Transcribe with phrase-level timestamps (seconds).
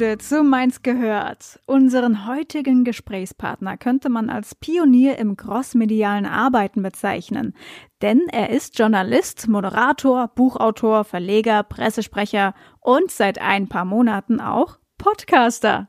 [0.00, 1.60] Gude zu Mainz gehört.
[1.66, 7.52] Unseren heutigen Gesprächspartner könnte man als Pionier im crossmedialen Arbeiten bezeichnen.
[8.00, 15.88] Denn er ist Journalist, Moderator, Buchautor, Verleger, Pressesprecher und seit ein paar Monaten auch Podcaster.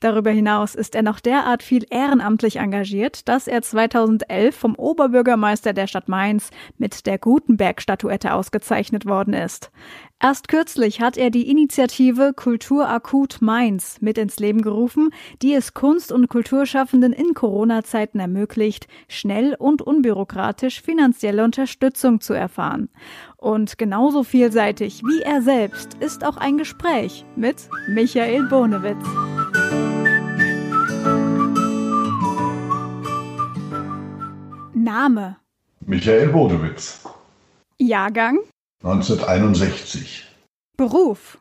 [0.00, 5.86] Darüber hinaus ist er noch derart viel ehrenamtlich engagiert, dass er 2011 vom Oberbürgermeister der
[5.86, 9.70] Stadt Mainz mit der Gutenberg-Statuette ausgezeichnet worden ist.
[10.20, 15.10] Erst kürzlich hat er die Initiative Kultur Akut Mainz mit ins Leben gerufen,
[15.42, 22.88] die es Kunst- und Kulturschaffenden in Corona-Zeiten ermöglicht, schnell und unbürokratisch finanzielle Unterstützung zu erfahren.
[23.36, 29.06] Und genauso vielseitig wie er selbst ist auch ein Gespräch mit Michael Bonewitz.
[34.74, 35.36] Name
[35.86, 37.04] Michael Bodewitz.
[37.78, 38.38] Jahrgang
[38.82, 40.24] 1961.
[40.76, 41.38] Beruf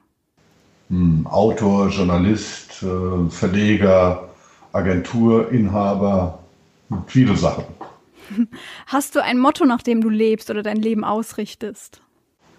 [0.90, 4.30] Hm, Autor, Journalist, äh, Verleger,
[4.72, 6.40] Agenturinhaber,
[7.08, 7.66] viele Sachen.
[8.86, 12.02] Hast du ein Motto, nach dem du lebst oder dein Leben ausrichtest?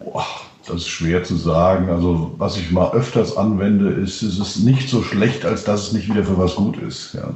[0.00, 0.26] Boah,
[0.66, 1.88] das ist schwer zu sagen.
[1.88, 5.92] Also, was ich mal öfters anwende, ist, es ist nicht so schlecht, als dass es
[5.92, 7.14] nicht wieder für was gut ist.
[7.14, 7.30] Ja.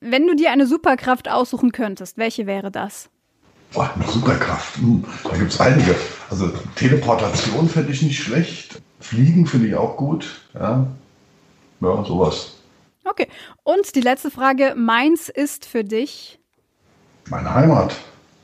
[0.00, 3.08] Wenn du dir eine Superkraft aussuchen könntest, welche wäre das?
[3.72, 4.76] Boah, eine Superkraft.
[4.76, 5.96] Hm, da gibt es einige.
[6.30, 8.80] Also, Teleportation fände ich nicht schlecht.
[9.00, 10.42] Fliegen finde ich auch gut.
[10.54, 10.86] Ja,
[11.80, 12.52] ja sowas.
[13.04, 13.28] Okay.
[13.64, 14.74] Und die letzte Frage.
[14.76, 16.38] Mainz ist für dich?
[17.28, 17.94] Meine Heimat.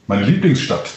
[0.06, 0.90] Meine Lieblingsstadt.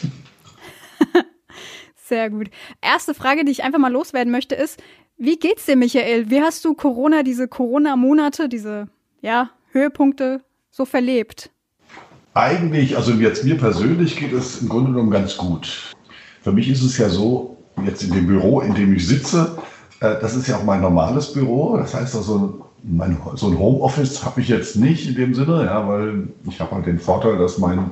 [2.14, 2.52] Sehr gut.
[2.80, 4.80] Erste Frage, die ich einfach mal loswerden möchte, ist,
[5.17, 6.30] wie geht's dir, Michael?
[6.30, 8.87] Wie hast du Corona, diese Corona-Monate, diese,
[9.23, 11.49] ja, Höhepunkte so verlebt?
[12.36, 15.95] Eigentlich, also jetzt mir persönlich geht es im Grunde genommen ganz gut.
[16.43, 19.58] Für mich ist es ja so, jetzt in dem Büro, in dem ich sitze,
[19.99, 21.77] äh, das ist ja auch mein normales Büro.
[21.77, 25.87] Das heißt also, mein, so ein Homeoffice habe ich jetzt nicht in dem Sinne, ja,
[25.87, 27.89] weil ich habe halt den Vorteil, dass mein,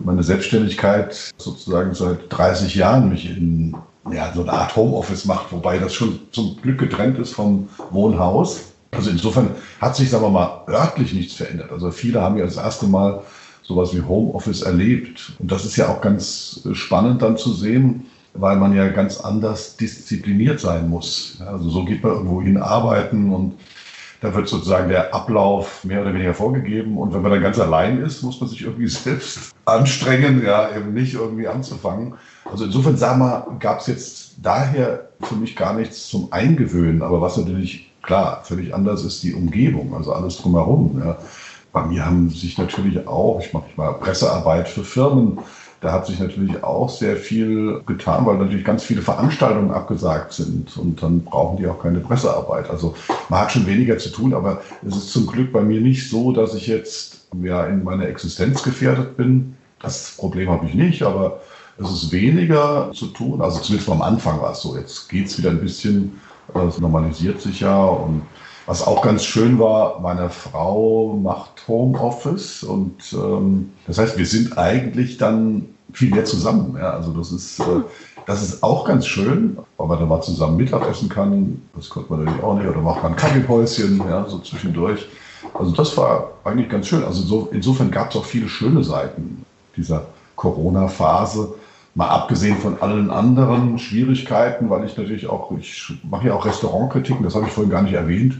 [0.00, 3.76] meine Selbstständigkeit sozusagen seit 30 Jahren mich in
[4.10, 8.72] ja, so eine Art Homeoffice macht, wobei das schon zum Glück getrennt ist vom Wohnhaus.
[8.90, 9.50] Also insofern
[9.80, 11.70] hat sich, sagen wir mal, örtlich nichts verändert.
[11.70, 13.22] Also viele haben ja das erste Mal
[13.62, 15.32] sowas wie Homeoffice erlebt.
[15.38, 19.76] Und das ist ja auch ganz spannend dann zu sehen, weil man ja ganz anders
[19.76, 21.38] diszipliniert sein muss.
[21.46, 23.54] Also so geht man irgendwo hin arbeiten und
[24.20, 26.96] da wird sozusagen der Ablauf mehr oder weniger vorgegeben.
[26.96, 30.92] Und wenn man dann ganz allein ist, muss man sich irgendwie selbst anstrengen, ja, eben
[30.92, 32.14] nicht irgendwie anzufangen.
[32.50, 37.02] Also insofern, sagen wir, gab es jetzt daher für mich gar nichts zum Eingewöhnen.
[37.02, 41.00] Aber was natürlich klar völlig anders ist, die Umgebung, also alles drumherum.
[41.04, 41.18] Ja.
[41.72, 45.38] Bei mir haben sich natürlich auch, ich mache mal Pressearbeit für Firmen,
[45.80, 50.76] da hat sich natürlich auch sehr viel getan, weil natürlich ganz viele Veranstaltungen abgesagt sind
[50.76, 52.70] und dann brauchen die auch keine Pressearbeit.
[52.70, 52.94] Also
[53.28, 56.30] man hat schon weniger zu tun, aber es ist zum Glück bei mir nicht so,
[56.30, 59.56] dass ich jetzt ja in meiner Existenz gefährdet bin.
[59.80, 61.40] Das Problem habe ich nicht, aber
[61.78, 63.40] es ist weniger zu tun.
[63.40, 64.76] Also zumindest am Anfang war es so.
[64.76, 66.20] Jetzt geht es wieder ein bisschen,
[66.54, 68.22] es normalisiert sich ja und
[68.66, 74.56] was auch ganz schön war, meine Frau macht Homeoffice und ähm, das heißt, wir sind
[74.56, 76.76] eigentlich dann viel mehr zusammen.
[76.78, 76.90] Ja?
[76.90, 77.82] Also das ist, äh,
[78.26, 81.60] das ist auch ganz schön, weil man dann mal zusammen Mittagessen kann.
[81.74, 82.68] Das konnte man natürlich auch nicht.
[82.68, 85.08] Oder macht man ein Kaffeepäuschen, ja, so zwischendurch.
[85.54, 87.04] Also das war eigentlich ganz schön.
[87.04, 89.44] Also so, insofern gab es auch viele schöne Seiten
[89.76, 91.54] dieser Corona-Phase.
[91.94, 97.22] Mal abgesehen von allen anderen Schwierigkeiten, weil ich natürlich auch, ich mache ja auch Restaurantkritiken,
[97.22, 98.38] das habe ich vorhin gar nicht erwähnt.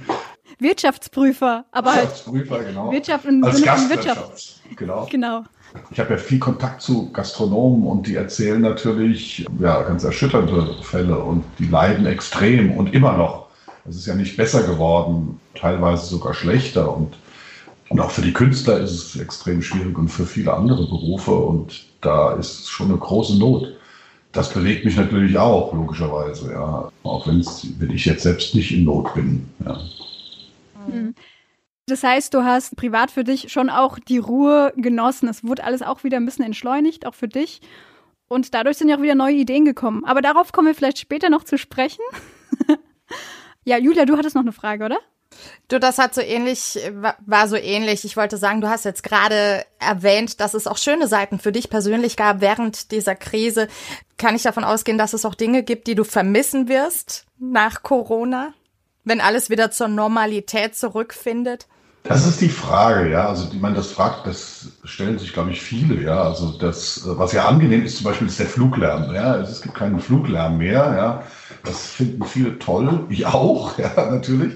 [0.59, 2.91] Wirtschaftsprüfer, aber halt Wirtschaftsprüfer, genau.
[2.91, 4.77] Wirtschaft im Als Sinne von Gastwirtschaft, Wirtschaft.
[4.77, 5.07] genau.
[5.11, 5.45] Genau.
[5.91, 11.19] Ich habe ja viel Kontakt zu Gastronomen und die erzählen natürlich ja, ganz erschütternde Fälle
[11.19, 13.42] und die leiden extrem und immer noch.
[13.89, 17.15] Es ist ja nicht besser geworden, teilweise sogar schlechter und,
[17.89, 21.85] und auch für die Künstler ist es extrem schwierig und für viele andere Berufe und
[22.01, 23.73] da ist schon eine große Not.
[24.33, 26.91] Das belegt mich natürlich auch, logischerweise, ja.
[27.03, 29.47] Auch wenn ich jetzt selbst nicht in Not bin.
[29.65, 29.79] Ja.
[31.87, 35.29] Das heißt, du hast privat für dich schon auch die Ruhe genossen.
[35.29, 37.61] Es wurde alles auch wieder ein bisschen entschleunigt, auch für dich.
[38.29, 40.05] Und dadurch sind ja auch wieder neue Ideen gekommen.
[40.07, 42.03] Aber darauf kommen wir vielleicht später noch zu sprechen.
[43.65, 44.99] ja, Julia, du hattest noch eine Frage, oder?
[45.69, 46.79] Du, das hat so ähnlich,
[47.25, 48.05] war so ähnlich.
[48.05, 51.71] Ich wollte sagen, du hast jetzt gerade erwähnt, dass es auch schöne Seiten für dich
[51.71, 53.69] persönlich gab während dieser Krise.
[54.19, 58.53] Kann ich davon ausgehen, dass es auch Dinge gibt, die du vermissen wirst nach Corona,
[59.05, 61.67] wenn alles wieder zur Normalität zurückfindet?
[62.05, 63.29] Das ist die Frage, ja.
[63.29, 66.23] Also, ich meine, das fragt, das stellen sich, glaube ich, viele, ja.
[66.23, 69.37] Also, das, was ja angenehm ist, zum Beispiel, ist der Fluglärm, ja.
[69.37, 71.23] Es gibt keinen Fluglärm mehr, ja.
[71.65, 73.07] Das finden viele toll.
[73.09, 74.55] Ich auch, ja, natürlich.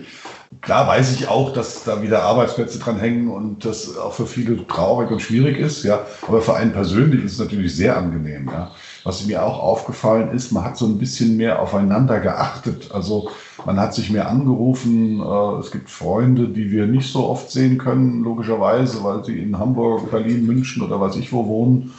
[0.61, 4.67] Klar weiß ich auch, dass da wieder Arbeitsplätze dran hängen und das auch für viele
[4.67, 6.05] traurig und schwierig ist, ja.
[6.27, 8.73] Aber für einen persönlich ist es natürlich sehr angenehm, ja.
[9.06, 12.91] Was mir auch aufgefallen ist, man hat so ein bisschen mehr aufeinander geachtet.
[12.93, 13.31] Also
[13.64, 15.20] man hat sich mehr angerufen.
[15.20, 19.61] Äh, es gibt Freunde, die wir nicht so oft sehen können, logischerweise, weil sie in
[19.61, 21.94] Hamburg, Berlin, München oder weiß ich wo wohnen.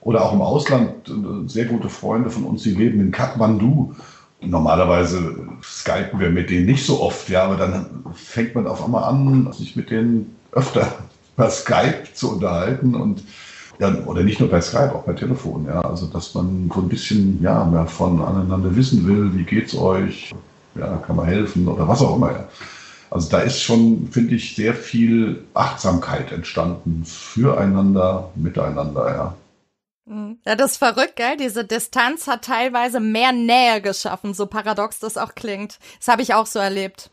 [0.00, 1.08] Oder auch im Ausland.
[1.08, 3.94] Äh, sehr gute Freunde von uns, die leben in Kathmandu.
[4.40, 9.04] Normalerweise skypen wir mit denen nicht so oft, ja, aber dann fängt man auf einmal
[9.04, 10.88] an, sich mit denen öfter
[11.36, 13.22] per Skype zu unterhalten und
[13.78, 15.80] ja, oder nicht nur per Skype, auch per Telefon, ja.
[15.80, 20.34] Also dass man so ein bisschen ja, mehr von aneinander wissen will, wie geht's euch,
[20.74, 22.32] ja, kann man helfen oder was auch immer.
[22.32, 22.48] Ja.
[23.10, 29.34] Also da ist schon, finde ich, sehr viel Achtsamkeit entstanden füreinander, miteinander, ja.
[30.06, 30.38] Mhm.
[30.44, 31.36] Ja, das ist verrückt, gell?
[31.36, 35.78] Diese Distanz hat teilweise mehr Nähe geschaffen, so paradox das auch klingt.
[35.98, 37.10] Das habe ich auch so erlebt.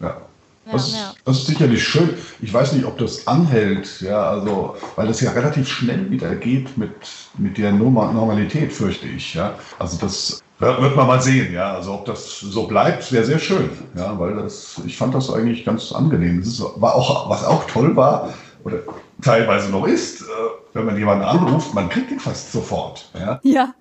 [0.00, 0.22] Ja.
[0.70, 1.14] Das, ja, ja.
[1.24, 2.14] das ist sicherlich schön.
[2.40, 6.76] Ich weiß nicht, ob das anhält, ja, also, weil das ja relativ schnell wieder geht
[6.76, 6.90] mit,
[7.38, 9.54] mit der Normalität, fürchte ich, ja.
[9.78, 11.74] Also das wird man mal sehen, ja.
[11.74, 15.64] Also ob das so bleibt, wäre sehr schön, ja, weil das, ich fand das eigentlich
[15.64, 16.40] ganz angenehm.
[16.40, 18.34] Das ist, war auch, was auch toll war,
[18.64, 18.78] oder
[19.22, 20.24] teilweise noch ist, äh,
[20.72, 23.08] wenn man jemanden anruft, man kriegt ihn fast sofort.
[23.14, 23.38] Ja.
[23.44, 23.74] ja.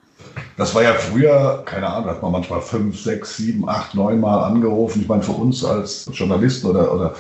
[0.58, 4.44] Das war ja früher, keine Ahnung, hat man manchmal fünf, sechs, sieben, acht, neun Mal
[4.44, 5.02] angerufen.
[5.02, 7.16] Ich meine, für uns als Journalisten oder, oder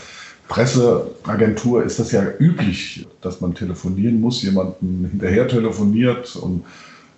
[0.48, 6.64] Presseagentur ist das ja üblich, dass man telefonieren muss, jemanden hinterher telefoniert und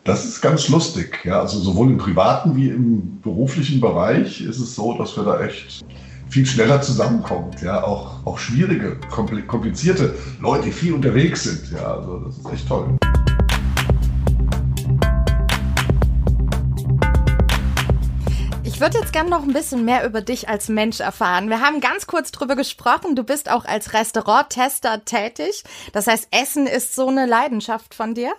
[0.05, 1.19] das ist ganz lustig.
[1.25, 5.41] Ja, also sowohl im privaten wie im beruflichen Bereich ist es so, dass wir da
[5.41, 5.83] echt
[6.29, 7.61] viel schneller zusammenkommt.
[7.61, 11.73] Ja, auch, auch schwierige, komplizierte Leute, die viel unterwegs sind.
[11.73, 12.97] Ja, also das ist echt toll.
[18.77, 21.49] Ich würde jetzt gerne noch ein bisschen mehr über dich als Mensch erfahren.
[21.49, 23.15] Wir haben ganz kurz drüber gesprochen.
[23.15, 25.63] Du bist auch als Restauranttester tätig.
[25.93, 28.33] Das heißt, Essen ist so eine Leidenschaft von dir?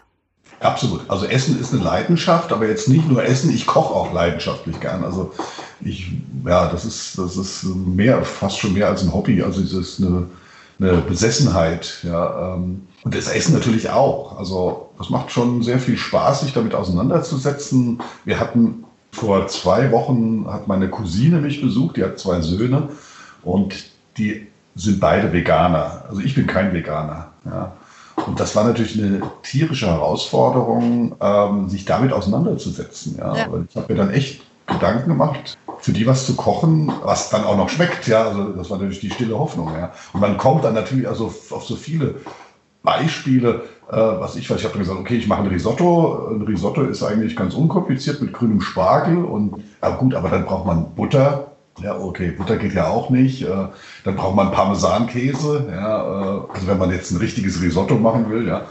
[0.60, 1.10] Absolut.
[1.10, 5.02] Also Essen ist eine Leidenschaft, aber jetzt nicht nur Essen, ich koche auch leidenschaftlich gern.
[5.02, 5.32] Also
[5.80, 6.12] ich,
[6.46, 9.42] ja, das ist, das ist mehr, fast schon mehr als ein Hobby.
[9.42, 10.30] Also es ist eine,
[10.78, 12.54] eine Besessenheit, ja.
[12.54, 14.38] Ähm, und das Essen natürlich auch.
[14.38, 18.00] Also das macht schon sehr viel Spaß, sich damit auseinanderzusetzen.
[18.24, 22.90] Wir hatten vor zwei Wochen hat meine Cousine mich besucht, die hat zwei Söhne
[23.42, 23.74] und
[24.16, 26.04] die sind beide Veganer.
[26.08, 27.28] Also ich bin kein Veganer.
[27.44, 27.72] Ja.
[28.26, 33.16] Und das war natürlich eine tierische Herausforderung, ähm, sich damit auseinanderzusetzen.
[33.18, 33.36] Ja.
[33.36, 33.48] ja.
[33.68, 37.56] ich habe mir dann echt Gedanken gemacht, für die was zu kochen, was dann auch
[37.56, 38.06] noch schmeckt.
[38.06, 39.72] Ja, also das war natürlich die stille Hoffnung.
[39.74, 39.92] Ja.
[40.12, 42.16] Und man kommt dann natürlich also auf so viele
[42.82, 44.58] Beispiele, äh, was ich weiß.
[44.58, 46.28] Ich habe dann gesagt, okay, ich mache ein Risotto.
[46.30, 50.66] Ein Risotto ist eigentlich ganz unkompliziert mit grünem Spargel und ja gut, aber dann braucht
[50.66, 51.52] man Butter,
[51.82, 53.42] ja, okay, Butter geht ja auch nicht.
[53.42, 53.68] Äh,
[54.04, 55.68] dann braucht man Parmesankäse.
[55.70, 58.62] Ja, äh, also wenn man jetzt ein richtiges Risotto machen will, ja.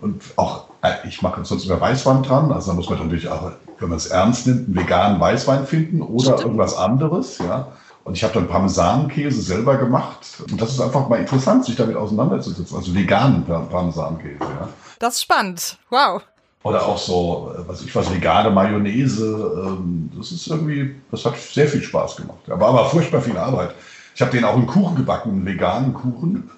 [0.00, 2.52] Und auch, äh, ich mache sonst immer Weißwein dran.
[2.52, 6.02] Also da muss man natürlich auch, wenn man es ernst nimmt, einen veganen Weißwein finden
[6.02, 7.68] oder irgendwas anderes, ja.
[8.04, 10.26] Und ich habe dann Parmesankäse selber gemacht.
[10.50, 12.76] Und das ist einfach mal interessant, sich damit auseinanderzusetzen.
[12.76, 14.68] Also veganen Parmesankäse, ja.
[14.98, 15.78] Das ist spannend.
[15.88, 16.22] Wow.
[16.64, 19.24] Oder auch so, äh, was ich was, vegane Mayonnaise.
[19.24, 22.38] Ähm, das ist irgendwie, das hat sehr viel Spaß gemacht.
[22.48, 23.74] Aber aber furchtbar viel Arbeit.
[24.14, 26.50] Ich habe den auch einen Kuchen gebacken, einen veganen Kuchen.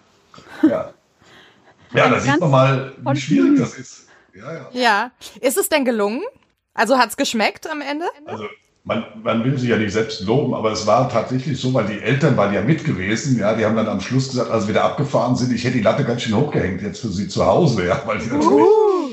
[0.63, 0.91] Ja.
[1.93, 4.09] Ja, da sieht man mal, wie schwierig das ist.
[4.35, 4.69] Ja, ja.
[4.73, 5.11] ja.
[5.41, 6.23] Ist es denn gelungen?
[6.75, 8.07] Also hat es geschmeckt am Ende?
[8.27, 8.45] Also
[8.87, 12.01] man, man will sich ja nicht selbst loben, aber es war tatsächlich so, weil die
[12.01, 14.85] Eltern waren ja mit gewesen, ja, die haben dann am Schluss gesagt, als wir da
[14.85, 18.01] abgefahren sind, ich hätte die Latte ganz schön hochgehängt jetzt für sie zu Hause, ja,
[18.07, 19.11] weil die natürlich uh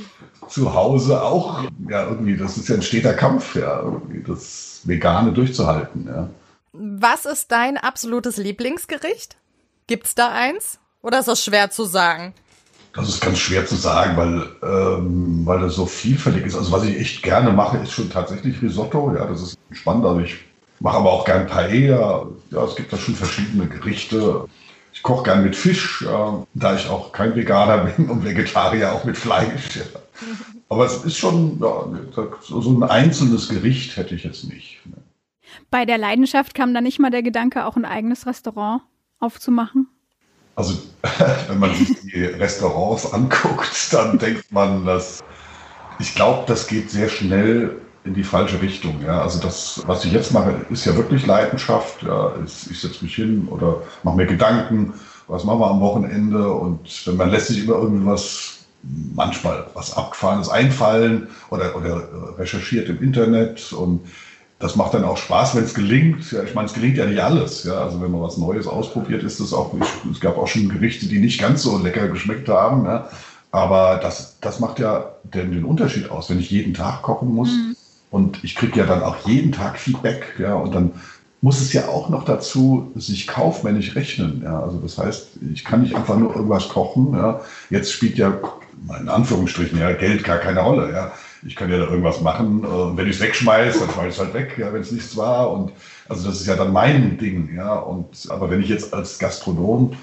[0.50, 5.32] zu Hause auch, ja, irgendwie, das ist ja ein steter Kampf, ja, irgendwie das Vegane
[5.32, 6.30] durchzuhalten, ja.
[6.74, 9.38] Was ist dein absolutes Lieblingsgericht?
[9.88, 10.80] Gibt's da eins?
[11.02, 12.34] Oder ist das schwer zu sagen?
[12.94, 16.56] Das ist ganz schwer zu sagen, weil, ähm, weil das so vielfältig ist.
[16.56, 19.14] Also was ich echt gerne mache, ist schon tatsächlich Risotto.
[19.16, 20.06] Ja, das ist spannend.
[20.06, 20.36] Also ich
[20.80, 22.28] mache aber auch gern Paella.
[22.52, 24.46] Ja, es gibt da schon verschiedene Gerichte.
[24.94, 29.04] Ich koche gern mit Fisch, äh, da ich auch kein Veganer bin und Vegetarier auch
[29.06, 29.76] mit Fleisch.
[29.76, 29.84] Ja.
[30.70, 31.86] Aber es ist schon, ja,
[32.42, 34.82] so ein einzelnes Gericht hätte ich jetzt nicht.
[35.72, 38.84] Bei der Leidenschaft kam da nicht mal der Gedanke, auch ein eigenes Restaurant
[39.20, 39.88] aufzumachen?
[40.56, 40.78] Also,
[41.48, 45.20] wenn man sich die Restaurants anguckt, dann denkt man, dass
[46.00, 49.02] ich glaube, das geht sehr schnell in die falsche Richtung.
[49.06, 49.22] Ja.
[49.22, 52.04] Also das, was ich jetzt mache, ist ja wirklich Leidenschaft.
[52.04, 52.34] Ja.
[52.46, 54.94] Ich, setze mich hin oder mache mir Gedanken,
[55.28, 58.60] was machen wir am Wochenende und wenn man lässt sich über irgendwas
[59.16, 64.02] manchmal was Abgefahrenes einfallen oder, oder recherchiert im Internet und
[64.64, 66.32] das macht dann auch Spaß, wenn es gelingt.
[66.32, 67.66] Ja, ich meine, es gelingt ja nicht alles.
[67.66, 69.92] Ja, also wenn man was Neues ausprobiert, ist das auch nicht.
[70.10, 72.86] Es gab auch schon Gerichte, die nicht ganz so lecker geschmeckt haben.
[72.86, 73.10] Ja.
[73.52, 77.50] Aber das, das macht ja den, den Unterschied aus, wenn ich jeden Tag kochen muss.
[77.50, 77.76] Mhm.
[78.10, 80.36] Und ich kriege ja dann auch jeden Tag Feedback.
[80.40, 80.92] Ja, und dann
[81.42, 84.44] muss es ja auch noch dazu sich kaufmännisch rechnen.
[84.46, 87.14] Ja, also das heißt, ich kann nicht einfach nur irgendwas kochen.
[87.14, 87.42] Ja.
[87.70, 88.34] Jetzt spielt ja
[88.98, 90.94] in Anführungsstrichen ja Geld gar keine Rolle.
[90.94, 91.12] Ja
[91.46, 92.66] ich kann ja da irgendwas machen.
[92.66, 95.16] Und wenn ich es wegschmeiße, dann schmeiße ich es halt weg, ja, wenn es nichts
[95.18, 95.52] war.
[95.52, 95.72] Und
[96.08, 97.76] also das ist ja dann mein Ding, ja.
[97.76, 99.94] Und aber wenn ich jetzt als Gastronom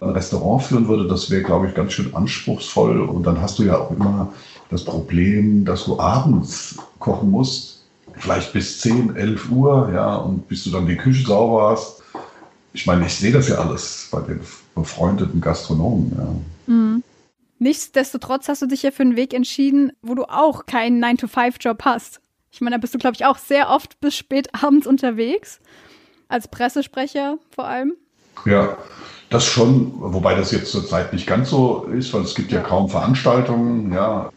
[0.00, 3.00] ein Restaurant führen würde, das wäre, glaube ich, ganz schön anspruchsvoll.
[3.00, 4.32] Und dann hast du ja auch immer
[4.70, 7.84] das Problem, dass du abends kochen musst,
[8.18, 12.02] vielleicht bis 10, 11 Uhr, ja, und bis du dann die Küche sauber hast.
[12.72, 14.40] Ich meine, ich sehe das ja alles bei den
[14.74, 16.74] befreundeten Gastronomen, ja.
[16.74, 17.02] Mhm.
[17.58, 22.20] Nichtsdestotrotz hast du dich ja für einen Weg entschieden, wo du auch keinen 9-to-5-Job hast.
[22.50, 25.60] Ich meine, da bist du, glaube ich, auch sehr oft bis spät abends unterwegs.
[26.28, 27.94] Als Pressesprecher vor allem.
[28.44, 28.76] Ja,
[29.30, 32.88] das schon, wobei das jetzt zurzeit nicht ganz so ist, weil es gibt ja kaum
[32.88, 34.30] Veranstaltungen, ja.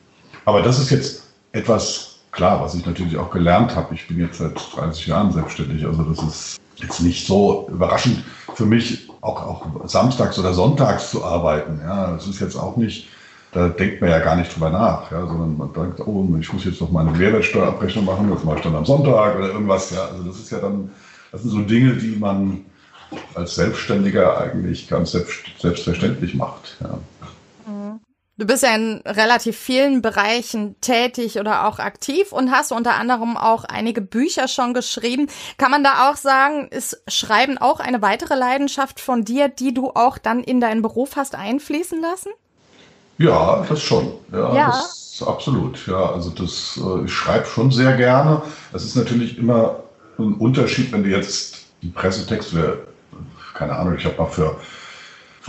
[0.46, 3.94] Aber das ist jetzt etwas, klar, was ich natürlich auch gelernt habe.
[3.96, 8.24] Ich bin jetzt seit 30 Jahren selbstständig, also das ist jetzt nicht so überraschend
[8.60, 11.80] für mich, auch, auch samstags oder sonntags zu arbeiten.
[11.82, 13.08] Ja, das ist jetzt auch nicht,
[13.54, 16.66] da denkt man ja gar nicht drüber nach, ja, sondern man denkt, oh, ich muss
[16.66, 19.92] jetzt noch meine Mehrwertsteuerabrechnung machen, das mache ich dann am Sonntag oder irgendwas.
[19.92, 20.92] Ja, also das ist ja dann,
[21.32, 22.66] das sind so Dinge, die man
[23.34, 26.76] als Selbstständiger eigentlich ganz selbst, selbstverständlich macht.
[26.82, 27.00] Ja.
[28.40, 33.36] Du bist ja in relativ vielen Bereichen tätig oder auch aktiv und hast unter anderem
[33.36, 35.28] auch einige Bücher schon geschrieben.
[35.58, 39.90] Kann man da auch sagen, ist Schreiben auch eine weitere Leidenschaft von dir, die du
[39.90, 42.30] auch dann in deinen Beruf hast einfließen lassen?
[43.18, 44.14] Ja, das schon.
[44.32, 44.68] Ja, ja.
[44.68, 45.86] Das, absolut.
[45.86, 48.42] Ja, also das, äh, ich schreibe schon sehr gerne.
[48.72, 49.84] Es ist natürlich immer
[50.18, 52.88] ein Unterschied, wenn du jetzt die Pressetexte,
[53.54, 54.56] keine Ahnung, ich habe mal für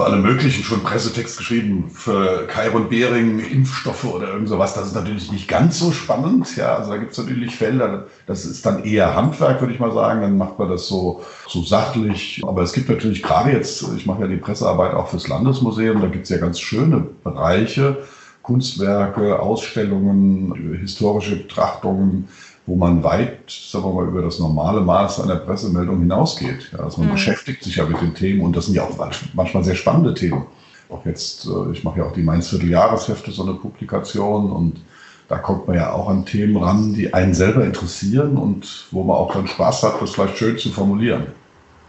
[0.01, 4.73] für alle möglichen schon Pressetext geschrieben, für Chiron Behring, Impfstoffe oder irgend sowas.
[4.73, 6.57] Das ist natürlich nicht ganz so spannend.
[6.57, 9.93] Ja, also da gibt es natürlich Felder, das ist dann eher Handwerk, würde ich mal
[9.93, 10.23] sagen.
[10.23, 12.41] Dann macht man das so, so sachlich.
[12.47, 16.07] Aber es gibt natürlich gerade jetzt, ich mache ja die Pressearbeit auch fürs Landesmuseum, da
[16.07, 17.99] gibt es ja ganz schöne Bereiche,
[18.41, 22.29] Kunstwerke, Ausstellungen, historische Betrachtungen,
[22.67, 26.71] wo man weit, sagen wir mal, über das normale Maß einer Pressemeldung hinausgeht.
[26.73, 27.15] Ja, also man mhm.
[27.15, 28.97] beschäftigt sich ja mit den Themen und das sind ja auch
[29.35, 30.47] manchmal sehr spannende Themen.
[30.89, 34.81] Auch jetzt, äh, ich mache ja auch die Mainz Vierteljahreshefte, so eine Publikation und
[35.29, 39.17] da kommt man ja auch an Themen ran, die einen selber interessieren und wo man
[39.17, 41.29] auch dann Spaß hat, das vielleicht schön zu formulieren.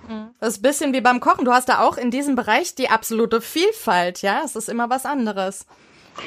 [0.07, 0.27] Mhm.
[0.39, 1.45] Das ist ein bisschen wie beim Kochen.
[1.45, 4.41] Du hast da auch in diesem Bereich die absolute Vielfalt, ja?
[4.45, 5.65] Es ist immer was anderes.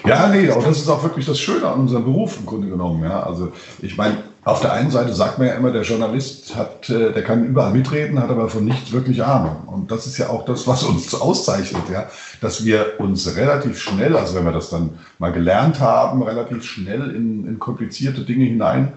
[0.06, 3.02] Ja, nee, aber das ist auch wirklich das Schöne an unserem Beruf im Grunde genommen.
[3.04, 3.22] Ja.
[3.22, 7.12] Also ich meine, auf der einen Seite sagt man ja immer, der Journalist hat, äh,
[7.12, 9.56] der kann überall mitreden, hat aber von nichts wirklich Ahnung.
[9.66, 12.08] Und das ist ja auch das, was uns auszeichnet, ja,
[12.42, 17.10] dass wir uns relativ schnell, also wenn wir das dann mal gelernt haben, relativ schnell
[17.10, 18.92] in, in komplizierte Dinge hinein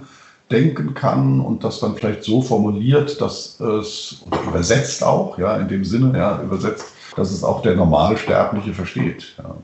[0.51, 5.85] denken kann und das dann vielleicht so formuliert, dass es übersetzt auch, ja, in dem
[5.85, 9.35] Sinne, ja, übersetzt, dass es auch der normale Sterbliche versteht.
[9.37, 9.55] Ja.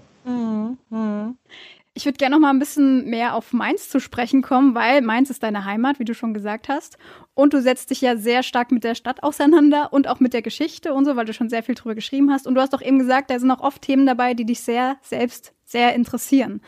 [1.96, 5.30] Ich würde gerne noch mal ein bisschen mehr auf Mainz zu sprechen kommen, weil Mainz
[5.30, 6.98] ist deine Heimat, wie du schon gesagt hast.
[7.36, 10.42] Und du setzt dich ja sehr stark mit der Stadt auseinander und auch mit der
[10.42, 12.48] Geschichte und so, weil du schon sehr viel drüber geschrieben hast.
[12.48, 14.98] Und du hast doch eben gesagt, da sind auch oft Themen dabei, die dich sehr
[15.04, 16.62] selbst sehr interessieren.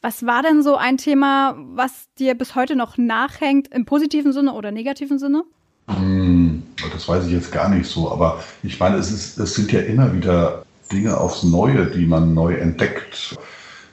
[0.00, 4.54] Was war denn so ein Thema, was dir bis heute noch nachhängt, im positiven Sinne
[4.54, 5.44] oder negativen Sinne?
[5.88, 9.72] Hm, das weiß ich jetzt gar nicht so, aber ich meine, es, ist, es sind
[9.72, 13.36] ja immer wieder Dinge aufs Neue, die man neu entdeckt.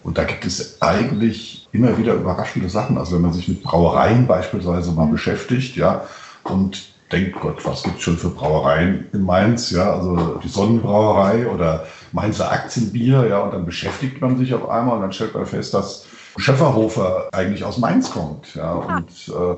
[0.08, 2.98] Und da gibt es eigentlich immer wieder überraschende Sachen.
[2.98, 5.12] Also wenn man sich mit Brauereien beispielsweise mal mhm.
[5.12, 6.06] beschäftigt, ja,
[6.44, 11.48] und denkt, Gott, was gibt es schon für Brauereien in Mainz, ja, also die Sonnenbrauerei
[11.48, 15.46] oder Mainzer Aktienbier, ja, und dann beschäftigt man sich auf einmal und dann stellt man
[15.46, 16.06] fest, dass
[16.38, 19.58] Schäferhofer eigentlich aus Mainz kommt, ja, und, äh,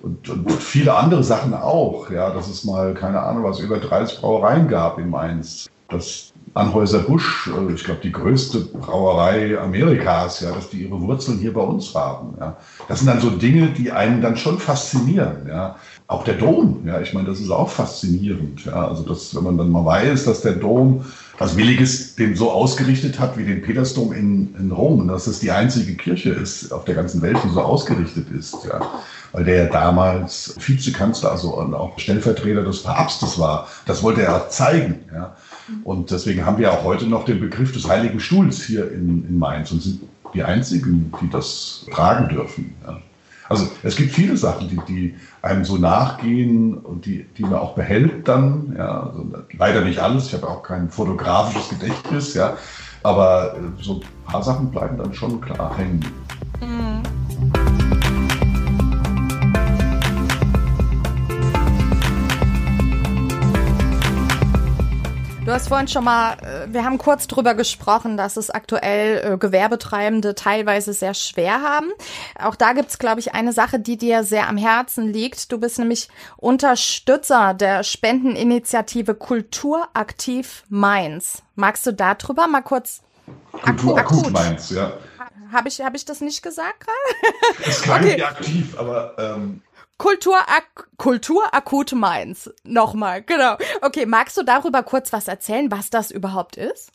[0.00, 4.20] und, und viele andere Sachen auch, ja, dass es mal, keine Ahnung, was über 30
[4.20, 5.68] Brauereien gab in Mainz.
[5.88, 6.27] Das
[6.58, 11.60] Anhäuser-Busch, äh, ich glaube, die größte Brauerei Amerikas, ja, dass die ihre Wurzeln hier bei
[11.60, 12.34] uns haben.
[12.38, 12.56] Ja.
[12.88, 15.46] Das sind dann so Dinge, die einen dann schon faszinieren.
[15.48, 15.76] Ja.
[16.06, 18.64] Auch der Dom, ja, ich meine, das ist auch faszinierend.
[18.64, 18.88] Ja.
[18.88, 21.04] Also, das, wenn man dann mal weiß, dass der Dom
[21.40, 25.52] was Williges den so ausgerichtet hat wie den Petersdom in, in Rom, dass es die
[25.52, 28.56] einzige Kirche ist auf der ganzen Welt, die so ausgerichtet ist.
[28.68, 28.80] Ja
[29.32, 33.68] weil der ja damals Vizekanzler, also auch Stellvertreter des Papstes war.
[33.86, 35.04] Das wollte er auch zeigen.
[35.14, 35.36] Ja.
[35.84, 39.38] Und deswegen haben wir auch heute noch den Begriff des Heiligen Stuhls hier in, in
[39.38, 40.00] Mainz und sind
[40.34, 42.74] die einzigen, die das tragen dürfen.
[42.86, 42.98] Ja.
[43.48, 47.74] Also es gibt viele Sachen, die, die einem so nachgehen und die, die man auch
[47.74, 48.74] behält dann.
[48.76, 49.04] Ja.
[49.04, 50.26] Also leider nicht alles.
[50.26, 52.56] Ich habe auch kein fotografisches Gedächtnis, ja.
[53.02, 56.04] Aber so ein paar Sachen bleiben dann schon klar hängen.
[56.60, 56.97] Mhm.
[65.58, 70.36] Hast vorhin schon mal, äh, wir haben kurz drüber gesprochen, dass es aktuell äh, Gewerbetreibende
[70.36, 71.88] teilweise sehr schwer haben.
[72.38, 75.50] Auch da gibt's, glaube ich, eine Sache, die dir sehr am Herzen liegt.
[75.50, 81.42] Du bist nämlich Unterstützer der Spendeninitiative Kulturaktiv Mainz.
[81.56, 83.02] Magst du darüber mal kurz
[83.50, 84.92] Kultur akut, akut Mainz, ja.
[85.50, 87.68] Habe ich, hab ich das nicht gesagt gerade?
[87.68, 88.22] Es klang okay.
[88.22, 89.62] aktiv, aber ähm,
[89.98, 92.50] Kulturak Kulturakut Mainz.
[92.62, 93.56] Nochmal, genau.
[93.82, 96.92] Okay, magst du darüber kurz was erzählen, was das überhaupt ist?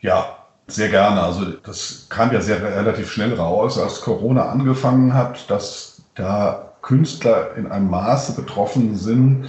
[0.00, 1.22] Ja, sehr gerne.
[1.22, 7.56] Also das kam ja sehr relativ schnell raus, als Corona angefangen hat, dass da Künstler
[7.56, 9.48] in einem Maße betroffen sind,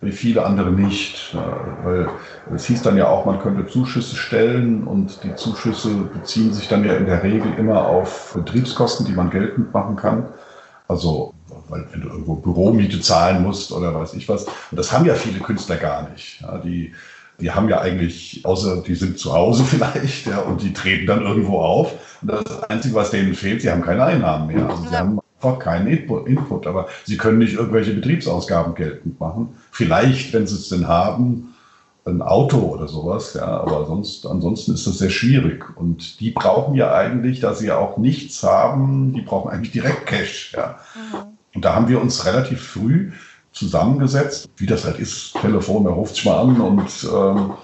[0.00, 1.36] wie viele andere nicht.
[1.84, 2.10] Weil
[2.52, 6.84] es hieß dann ja auch, man könnte Zuschüsse stellen und die Zuschüsse beziehen sich dann
[6.84, 10.26] ja in der Regel immer auf Betriebskosten, die man geltend machen kann.
[10.88, 11.32] Also
[11.68, 14.44] weil wenn du irgendwo Büromiete zahlen musst oder weiß ich was.
[14.44, 16.40] Und das haben ja viele Künstler gar nicht.
[16.40, 16.92] Ja, die,
[17.40, 21.22] die haben ja eigentlich, außer die sind zu Hause vielleicht, ja, und die treten dann
[21.22, 21.92] irgendwo auf.
[22.22, 24.68] Und das Einzige, was denen fehlt, sie haben keine Einnahmen mehr.
[24.68, 29.56] Also sie haben einfach keinen Input, aber sie können nicht irgendwelche Betriebsausgaben geltend machen.
[29.70, 31.52] Vielleicht, wenn sie es denn haben,
[32.06, 35.76] ein Auto oder sowas, ja, aber sonst, ansonsten ist das sehr schwierig.
[35.76, 40.06] Und die brauchen ja eigentlich, da sie ja auch nichts haben, die brauchen eigentlich direkt
[40.06, 40.78] Cash, ja.
[40.94, 41.35] Mhm.
[41.56, 43.12] Und da haben wir uns relativ früh
[43.52, 47.54] zusammengesetzt, wie das halt ist, Telefon, er ruft sich mal an und, ähm,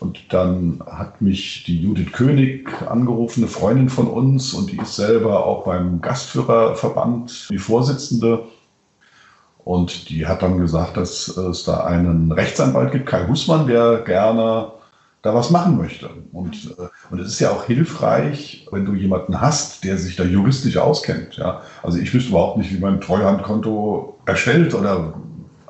[0.00, 4.96] und dann hat mich die Judith König angerufen, eine Freundin von uns und die ist
[4.96, 8.44] selber auch beim Gastführerverband die Vorsitzende.
[9.64, 14.72] Und die hat dann gesagt, dass es da einen Rechtsanwalt gibt, Kai Hussmann, der gerne
[15.22, 16.10] da was machen möchte.
[16.32, 20.24] Und, äh, und es ist ja auch hilfreich, wenn du jemanden hast, der sich da
[20.24, 21.36] juristisch auskennt.
[21.36, 21.62] Ja?
[21.82, 25.14] Also ich wüsste überhaupt nicht, wie man ein Treuhandkonto erstellt oder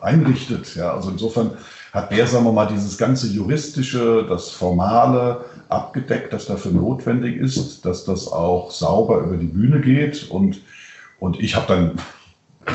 [0.01, 0.75] einrichtet.
[0.75, 0.95] Ja?
[0.95, 1.53] Also insofern
[1.93, 7.85] hat der, sagen wir mal, dieses ganze juristische, das formale abgedeckt, das dafür notwendig ist,
[7.85, 10.31] dass das auch sauber über die Bühne geht.
[10.31, 10.63] Und,
[11.21, 11.93] und ich habe dann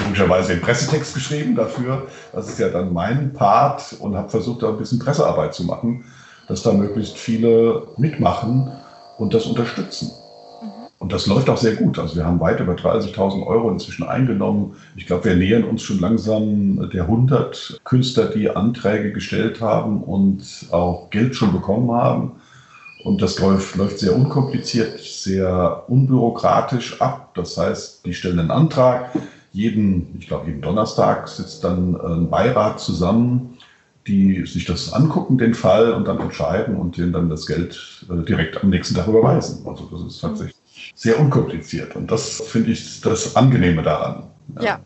[0.04, 2.08] logischerweise den Pressetext geschrieben dafür.
[2.34, 6.06] Das ist ja dann mein Part und habe versucht, da ein bisschen Pressearbeit zu machen
[6.48, 8.72] dass da möglichst viele mitmachen
[9.18, 10.12] und das unterstützen.
[10.62, 10.70] Mhm.
[11.00, 12.00] Und das läuft auch sehr gut.
[12.00, 14.76] Also wir haben weit über 30.000 Euro inzwischen eingenommen.
[14.96, 20.68] Ich glaube, wir nähern uns schon langsam der 100 Künstler, die Anträge gestellt haben und
[20.72, 22.32] auch Geld schon bekommen haben.
[23.04, 27.32] Und das läuft, läuft sehr unkompliziert, sehr unbürokratisch ab.
[27.36, 29.12] Das heißt, die stellen einen Antrag.
[29.54, 33.57] Jeden, ich glaube, jeden Donnerstag sitzt dann ein Beirat zusammen
[34.08, 38.26] die sich das angucken, den Fall, und dann entscheiden und denen dann das Geld äh,
[38.26, 39.66] direkt am nächsten Tag überweisen.
[39.68, 40.56] Also das ist tatsächlich
[40.96, 41.96] sehr unkompliziert.
[41.96, 44.32] Und das finde ich das Angenehme daran.
[44.56, 44.64] ja.
[44.64, 44.80] ja.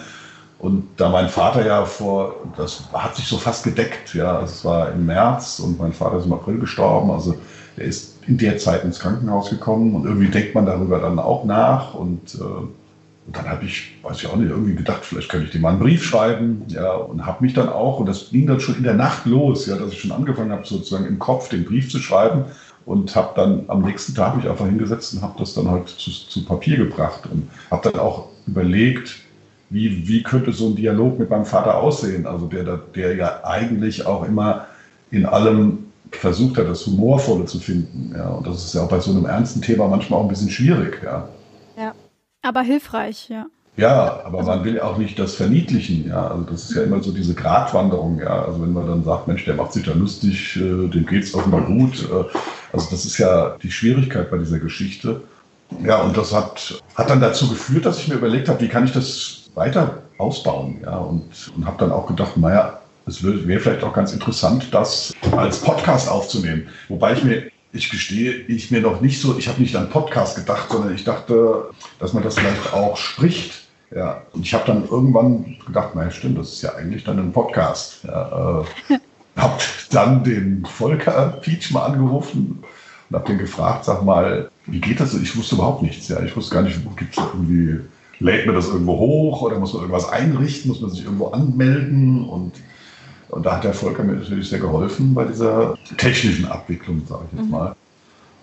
[0.59, 4.64] Und da mein Vater ja vor, das hat sich so fast gedeckt, ja, also es
[4.64, 7.35] war im März und mein Vater ist im April gestorben, also
[7.76, 11.44] er ist in der Zeit ins Krankenhaus gekommen und irgendwie denkt man darüber dann auch
[11.44, 12.66] nach und, äh,
[13.26, 15.70] und dann habe ich, weiß ich auch nicht, irgendwie gedacht, vielleicht könnte ich dem mal
[15.70, 18.82] einen Brief schreiben, ja, und habe mich dann auch, und das ging dann schon in
[18.82, 21.98] der Nacht los, ja, dass ich schon angefangen habe, sozusagen im Kopf den Brief zu
[21.98, 22.44] schreiben
[22.84, 26.10] und habe dann am nächsten Tag mich einfach hingesetzt und habe das dann halt zu,
[26.10, 29.20] zu Papier gebracht und habe dann auch überlegt,
[29.70, 32.26] wie, wie könnte so ein Dialog mit meinem Vater aussehen?
[32.26, 34.66] Also der, der ja eigentlich auch immer
[35.10, 35.78] in allem
[36.10, 38.14] versucht hat, das Humorvolle zu finden.
[38.16, 40.50] Ja, und das ist ja auch bei so einem ernsten Thema manchmal auch ein bisschen
[40.50, 41.00] schwierig.
[41.02, 41.28] Ja,
[42.44, 43.46] aber hilfreich, ja.
[43.76, 46.28] Ja, aber also, man will auch nicht das verniedlichen, ja.
[46.28, 48.44] Also das ist ja immer so diese Gratwanderung, ja.
[48.44, 51.62] Also wenn man dann sagt, Mensch, der macht sich da lustig, äh, dem geht's offenbar
[51.62, 52.09] gut.
[52.09, 52.24] Äh,
[52.72, 55.22] also das ist ja die Schwierigkeit bei dieser Geschichte.
[55.83, 58.85] Ja, und das hat, hat dann dazu geführt, dass ich mir überlegt habe, wie kann
[58.85, 60.78] ich das weiter ausbauen.
[60.83, 61.24] Ja, und,
[61.57, 66.09] und habe dann auch gedacht, naja, es wäre vielleicht auch ganz interessant, das als Podcast
[66.09, 66.68] aufzunehmen.
[66.88, 67.42] Wobei ich mir,
[67.74, 71.04] ich gestehe, ich mir noch nicht so, ich habe nicht an Podcast gedacht, sondern ich
[71.04, 73.64] dachte, dass man das vielleicht auch spricht.
[73.94, 77.32] Ja, und ich habe dann irgendwann gedacht, naja, stimmt, das ist ja eigentlich dann ein
[77.32, 78.04] Podcast.
[78.04, 78.98] Ja, äh,
[79.37, 82.62] habe dann den Volker Peach mal angerufen
[83.10, 85.14] und habe den gefragt, sag mal, wie geht das?
[85.14, 86.08] Ich wusste überhaupt nichts.
[86.08, 87.80] Ja, ich wusste gar nicht, gibt es irgendwie
[88.20, 92.24] lädt man das irgendwo hoch oder muss man irgendwas einrichten, muss man sich irgendwo anmelden
[92.28, 92.52] und,
[93.35, 97.38] und da hat der Volker mir natürlich sehr geholfen bei dieser technischen Abwicklung, sage ich
[97.38, 97.51] jetzt mhm.
[97.51, 97.77] mal.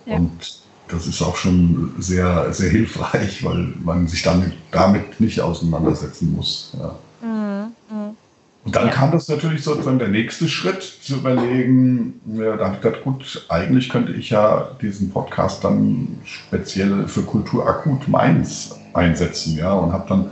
[0.06, 0.18] Ja.
[0.18, 6.36] Und das ist auch schon sehr, sehr hilfreich, weil man sich dann damit nicht auseinandersetzen
[6.36, 6.74] muss.
[6.78, 6.96] Ja.
[7.26, 7.72] Mhm.
[7.90, 8.18] Mhm.
[8.66, 8.92] Und dann ja.
[8.92, 13.46] kam das natürlich sozusagen der nächste Schritt, zu überlegen, ja, da habe ich gedacht, gut,
[13.48, 19.56] eigentlich könnte ich ja diesen Podcast dann speziell für Kultur akut Mainz einsetzen.
[19.56, 20.30] Ja, und habe dann,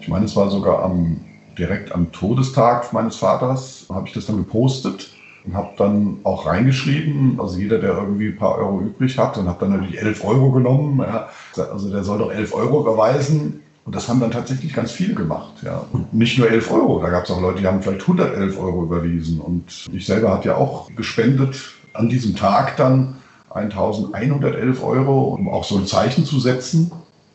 [0.00, 1.20] ich meine, es war sogar am,
[1.58, 5.10] direkt am Todestag meines Vaters, habe ich das dann gepostet
[5.44, 9.48] und habe dann auch reingeschrieben, also jeder, der irgendwie ein paar Euro übrig hat, und
[9.48, 10.98] habe dann natürlich 11 Euro genommen.
[11.00, 11.28] Ja,
[11.70, 13.62] also der soll doch 11 Euro überweisen.
[13.84, 15.62] Und das haben dann tatsächlich ganz viele gemacht.
[15.62, 15.84] Ja.
[15.92, 18.82] Und nicht nur 11 Euro, da gab es auch Leute, die haben vielleicht 111 Euro
[18.82, 19.40] überwiesen.
[19.40, 21.56] Und ich selber habe ja auch gespendet
[21.92, 23.18] an diesem Tag dann
[23.50, 26.90] 1111 Euro, um auch so ein Zeichen zu setzen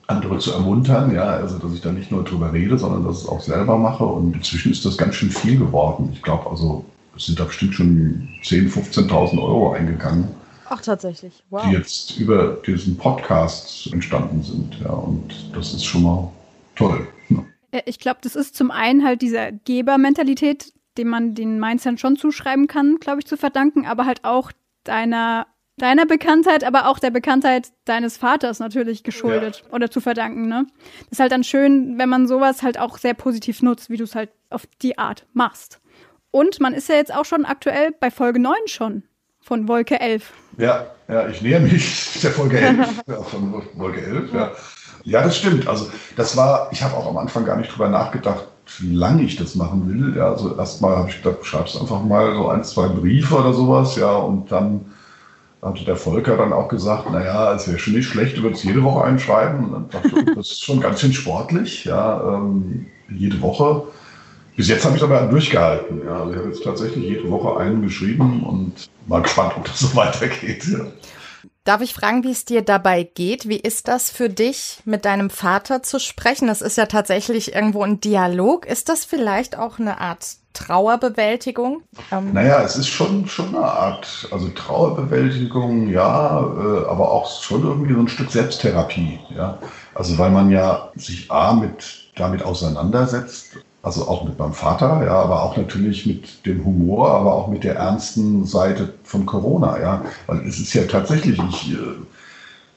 [0.07, 3.23] andere zu ermuntern, ja, also dass ich da nicht nur drüber rede, sondern dass ich
[3.23, 4.05] es auch selber mache.
[4.05, 6.09] Und inzwischen ist das ganz schön viel geworden.
[6.13, 6.85] Ich glaube, also
[7.15, 10.27] es sind da bestimmt schon 10.000, 15.000 Euro eingegangen.
[10.69, 11.43] Ach, tatsächlich.
[11.49, 11.63] Wow.
[11.65, 14.79] Die jetzt über diesen Podcast entstanden sind.
[14.81, 16.31] Ja, und das ist schon mal
[16.75, 17.07] toll.
[17.29, 17.43] Ja.
[17.85, 22.67] Ich glaube, das ist zum einen halt dieser Gebermentalität, dem man den Mainzern schon zuschreiben
[22.67, 24.51] kann, glaube ich, zu verdanken, aber halt auch
[24.83, 29.75] deiner deiner Bekanntheit, aber auch der Bekanntheit deines Vaters natürlich geschuldet ja.
[29.75, 30.47] oder zu verdanken.
[30.47, 30.67] Ne?
[31.01, 34.03] Das ist halt dann schön, wenn man sowas halt auch sehr positiv nutzt, wie du
[34.03, 35.79] es halt auf die Art machst.
[36.31, 39.03] Und man ist ja jetzt auch schon aktuell bei Folge 9 schon
[39.41, 40.31] von Wolke 11.
[40.57, 44.51] Ja, ja, ich näher mich der Folge 11, ja, von Wolke 11, ja.
[45.03, 45.67] Ja, das stimmt.
[45.67, 48.45] Also das war, ich habe auch am Anfang gar nicht drüber nachgedacht,
[48.79, 50.15] wie lange ich das machen will.
[50.15, 53.95] Ja, also erstmal habe ich gedacht, schreibst einfach mal so ein, zwei Briefe oder sowas,
[53.95, 54.85] ja, und dann
[55.61, 58.83] hatte der Volker dann auch gesagt, naja, es wäre schon nicht schlecht, du würdest jede
[58.83, 59.65] Woche einschreiben.
[59.65, 63.83] Und dann dachte ich, das ist schon ganz schön sportlich, ja, ähm, jede Woche.
[64.55, 66.01] Bis jetzt habe ich aber durchgehalten.
[66.05, 66.19] Ja.
[66.19, 69.95] Also ich habe jetzt tatsächlich jede Woche einen geschrieben und mal gespannt, ob das so
[69.95, 70.65] weitergeht.
[70.67, 70.85] Ja.
[71.63, 73.47] Darf ich fragen, wie es dir dabei geht?
[73.47, 76.47] Wie ist das für dich, mit deinem Vater zu sprechen?
[76.47, 78.65] Das ist ja tatsächlich irgendwo ein Dialog.
[78.65, 81.83] Ist das vielleicht auch eine Art Trauerbewältigung?
[82.11, 87.63] Ähm naja, es ist schon, schon eine Art, also Trauerbewältigung, ja, äh, aber auch schon
[87.63, 89.57] irgendwie so ein Stück Selbsttherapie, ja.
[89.93, 95.15] Also weil man ja sich A mit damit auseinandersetzt also auch mit meinem Vater, ja,
[95.15, 100.05] aber auch natürlich mit dem Humor, aber auch mit der ernsten Seite von Corona, ja.
[100.27, 101.77] Weil es ist ja tatsächlich, ich, äh,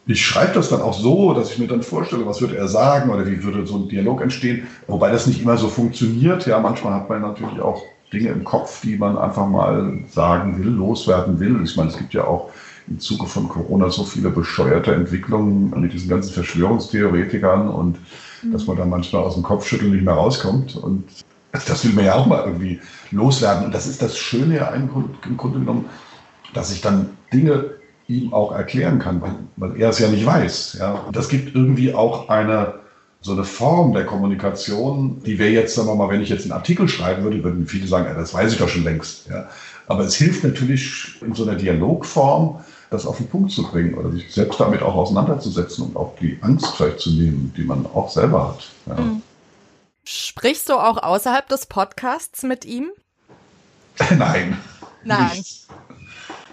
[0.06, 3.10] ich schreibe das dann auch so, dass ich mir dann vorstelle, was würde er sagen
[3.10, 6.46] oder wie würde so ein Dialog entstehen, wobei das nicht immer so funktioniert.
[6.46, 10.68] Ja, manchmal hat man natürlich auch Dinge im Kopf, die man einfach mal sagen will,
[10.68, 11.58] loswerden will.
[11.64, 12.50] Ich meine, es gibt ja auch
[12.86, 17.98] im Zuge von Corona so viele bescheuerte Entwicklungen mit diesen ganzen Verschwörungstheoretikern und
[18.52, 20.76] dass man da manchmal aus dem Kopfschütteln nicht mehr rauskommt.
[20.76, 21.04] Und
[21.52, 22.78] das will man ja auch mal irgendwie
[23.10, 23.64] loswerden.
[23.64, 25.86] Und das ist das Schöne ja im Grunde genommen,
[26.52, 27.70] dass ich dann Dinge
[28.08, 30.76] ihm auch erklären kann, weil, weil er es ja nicht weiß.
[30.78, 30.92] Ja.
[30.92, 32.74] Und das gibt irgendwie auch eine,
[33.20, 36.52] so eine Form der Kommunikation, die wäre jetzt, sagen wir mal, wenn ich jetzt einen
[36.52, 39.28] Artikel schreiben würde, würden viele sagen, ja, das weiß ich doch schon längst.
[39.28, 39.48] Ja.
[39.86, 44.12] Aber es hilft natürlich in so einer Dialogform, das auf den Punkt zu bringen oder
[44.12, 48.10] sich selbst damit auch auseinanderzusetzen und auch die Angst vielleicht zu nehmen, die man auch
[48.10, 48.68] selber hat.
[48.86, 49.02] Ja.
[49.02, 49.22] Mhm.
[50.04, 52.90] Sprichst du auch außerhalb des Podcasts mit ihm?
[54.18, 54.58] Nein.
[55.02, 55.30] Nein.
[55.36, 55.66] Nicht,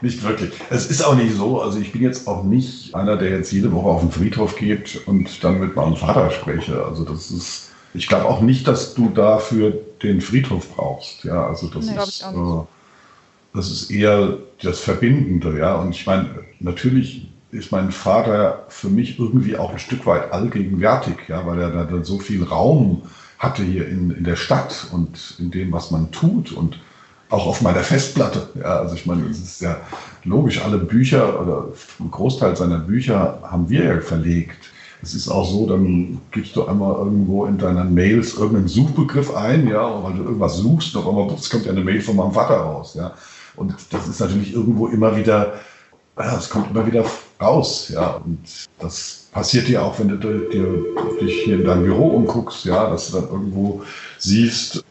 [0.01, 0.51] nicht, wirklich.
[0.69, 3.71] Es ist auch nicht so, also ich bin jetzt auch nicht einer, der jetzt jede
[3.71, 6.83] Woche auf den Friedhof geht und dann mit meinem Vater spreche.
[6.83, 11.23] Also das ist, ich glaube auch nicht, dass du dafür den Friedhof brauchst.
[11.23, 12.63] Ja, also das nee, ist, äh,
[13.53, 15.75] das ist eher das Verbindende, ja.
[15.75, 21.15] Und ich meine, natürlich ist mein Vater für mich irgendwie auch ein Stück weit allgegenwärtig,
[21.27, 23.03] ja, weil er da so viel Raum
[23.37, 26.79] hatte hier in, in der Stadt und in dem, was man tut und
[27.31, 28.49] auch auf meiner Festplatte.
[28.59, 29.77] Ja, also ich meine, es ist ja
[30.23, 31.67] logisch, alle Bücher oder
[31.99, 34.69] ein Großteil seiner Bücher haben wir ja verlegt.
[35.01, 39.67] Es ist auch so, dann gibst du einmal irgendwo in deinen Mails irgendeinen Suchbegriff ein,
[39.67, 42.57] ja, weil du irgendwas suchst, auf einmal es kommt ja eine Mail von meinem Vater
[42.57, 43.13] raus, ja.
[43.55, 45.53] Und das ist natürlich irgendwo immer wieder,
[46.15, 47.03] es kommt immer wieder
[47.41, 48.21] raus, ja.
[48.23, 48.39] Und
[48.79, 50.85] das passiert dir auch, wenn du dir,
[51.19, 53.81] dich hier in deinem Büro umguckst, ja, dass du dann irgendwo
[54.19, 54.83] siehst,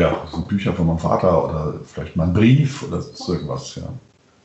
[0.00, 3.74] ja, das sind Bücher von meinem Vater oder vielleicht mal ein Brief oder so irgendwas,
[3.76, 3.88] ja.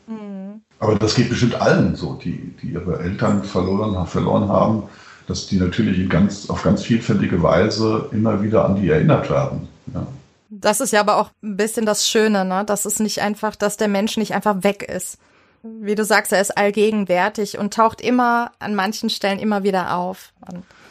[0.07, 0.61] Mhm.
[0.79, 4.83] Aber das geht bestimmt allen so, die, die ihre Eltern verloren, verloren haben,
[5.27, 9.67] dass die natürlich ganz, auf ganz vielfältige Weise immer wieder an die erinnert werden.
[9.93, 10.05] Ja.
[10.49, 12.63] Das ist ja aber auch ein bisschen das Schöne, ne?
[12.65, 15.17] Das ist nicht einfach, dass der Mensch nicht einfach weg ist.
[15.63, 20.33] Wie du sagst, er ist allgegenwärtig und taucht immer an manchen Stellen immer wieder auf.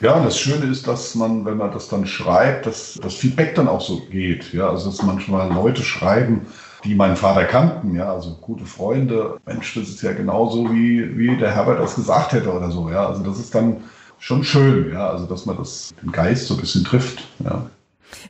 [0.01, 3.69] Ja, das Schöne ist, dass man, wenn man das dann schreibt, dass das Feedback dann
[3.69, 4.55] auch so geht.
[4.55, 6.47] Ja, also dass manchmal Leute schreiben,
[6.85, 9.39] die meinen Vater kannten, ja, also gute Freunde.
[9.45, 13.07] Mensch, das ist ja genauso wie, wie der Herbert das gesagt hätte oder so, ja.
[13.07, 13.85] Also das ist dann
[14.19, 17.67] schon schön, ja, also dass man das den Geist so ein bisschen trifft, ja.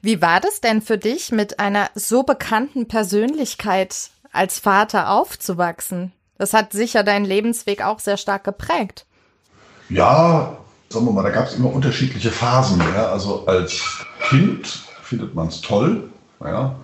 [0.00, 6.12] Wie war das denn für dich, mit einer so bekannten Persönlichkeit als Vater aufzuwachsen?
[6.42, 9.06] Das hat sicher deinen Lebensweg auch sehr stark geprägt.
[9.88, 10.56] Ja,
[10.88, 12.82] sagen wir mal, da gab es immer unterschiedliche Phasen.
[12.96, 13.12] Ja.
[13.12, 13.80] Also als
[14.28, 14.66] Kind
[15.04, 16.10] findet man es toll.
[16.40, 16.74] Ja.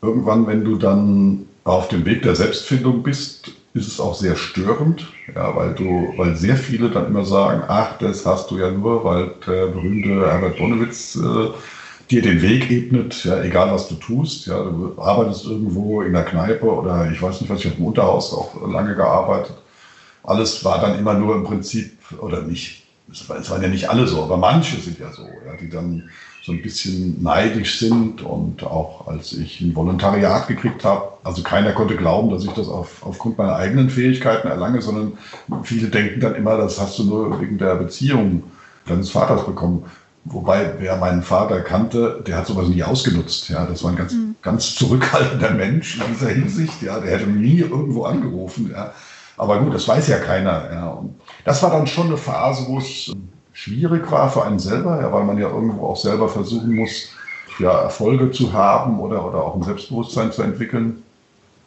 [0.00, 5.06] Irgendwann, wenn du dann auf dem Weg der Selbstfindung bist, ist es auch sehr störend,
[5.34, 9.04] ja, weil du, weil sehr viele dann immer sagen, ach, das hast du ja nur,
[9.04, 11.48] weil der berühmte Herbert Bonewitz äh,
[12.10, 14.46] dir den Weg ebnet, ja, egal was du tust.
[14.46, 18.32] Ja, du arbeitest irgendwo in der Kneipe oder ich weiß nicht was, ich im Unterhaus
[18.32, 19.56] auch lange gearbeitet.
[20.22, 24.22] Alles war dann immer nur im Prinzip, oder nicht, es waren ja nicht alle so,
[24.22, 26.10] aber manche sind ja so, ja, die dann
[26.42, 31.72] so ein bisschen neidisch sind und auch als ich ein Volontariat gekriegt habe, also keiner
[31.72, 35.18] konnte glauben, dass ich das auf, aufgrund meiner eigenen Fähigkeiten erlange, sondern
[35.64, 38.44] viele denken dann immer, das hast du nur wegen der Beziehung
[38.86, 39.84] deines Vaters bekommen.
[40.28, 43.48] Wobei, wer meinen Vater kannte, der hat sowas nie ausgenutzt.
[43.48, 44.34] Ja, das war ein ganz, mhm.
[44.42, 46.82] ganz zurückhaltender Mensch in dieser Hinsicht.
[46.82, 48.70] Ja, der hätte nie irgendwo angerufen.
[48.72, 48.92] Ja.
[49.36, 50.72] Aber gut, das weiß ja keiner.
[50.72, 50.88] Ja.
[50.88, 53.12] Und das war dann schon eine Phase, wo es
[53.52, 57.08] schwierig war für einen selber, ja, weil man ja irgendwo auch selber versuchen muss,
[57.58, 61.02] ja, Erfolge zu haben oder, oder auch ein Selbstbewusstsein zu entwickeln.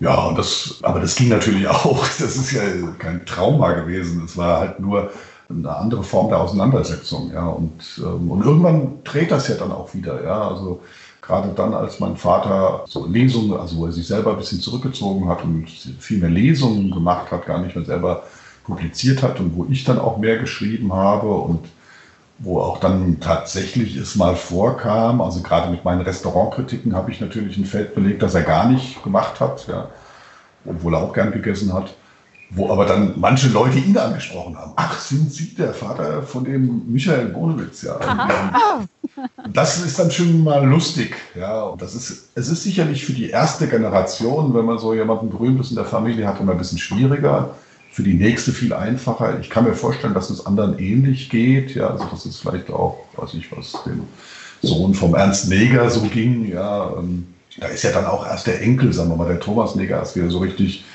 [0.02, 2.06] Ja, und das, aber das ging natürlich auch.
[2.20, 2.62] Das ist ja
[2.98, 4.24] kein Trauma gewesen.
[4.26, 5.12] Es war halt nur
[5.50, 7.32] eine andere Form der Auseinandersetzung.
[7.34, 7.48] Ja.
[7.48, 10.24] Und, ähm, und irgendwann dreht das ja dann auch wieder.
[10.24, 10.48] Ja.
[10.50, 10.82] Also
[11.22, 15.28] gerade dann, als mein Vater so Lesungen, also wo er sich selber ein bisschen zurückgezogen
[15.28, 15.68] hat und
[16.00, 18.24] viel mehr Lesungen gemacht hat, gar nicht mehr selber
[18.64, 21.68] publiziert hat und wo ich dann auch mehr geschrieben habe und
[22.38, 27.58] wo auch dann tatsächlich es mal vorkam, also gerade mit meinen Restaurantkritiken habe ich natürlich
[27.58, 29.90] ein Feld belegt, das er gar nicht gemacht hat, ja,
[30.66, 31.94] obwohl er auch gern gegessen hat
[32.52, 34.74] wo aber dann manche Leute ihn angesprochen haben.
[34.76, 37.84] Ach, sind Sie der Vater von dem Michael Bonewitz?
[37.84, 38.00] Ja.
[39.54, 41.16] Das ist dann schon mal lustig.
[41.36, 41.64] Ja.
[41.64, 45.70] Und das ist, es ist sicherlich für die erste Generation, wenn man so jemanden Berühmtes
[45.70, 47.56] in der Familie hat, immer ein bisschen schwieriger.
[47.92, 49.40] Für die nächste viel einfacher.
[49.40, 51.76] Ich kann mir vorstellen, dass es anderen ähnlich geht.
[51.76, 54.04] Ja, also das ist vielleicht auch, weiß ich was, dem
[54.62, 56.48] Sohn vom Ernst Neger so ging.
[56.48, 57.28] Ja, ähm,
[57.60, 60.16] da ist ja dann auch erst der Enkel, sagen wir mal, der Thomas Neger, erst
[60.16, 60.86] wieder so richtig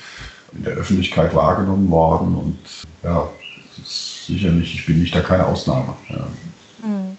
[0.57, 2.35] in der Öffentlichkeit wahrgenommen worden.
[2.35, 2.57] Und
[3.03, 3.29] ja,
[3.83, 5.93] sicherlich, ich bin nicht da keine Ausnahme.
[6.09, 6.27] Ja.
[6.81, 7.17] Hm.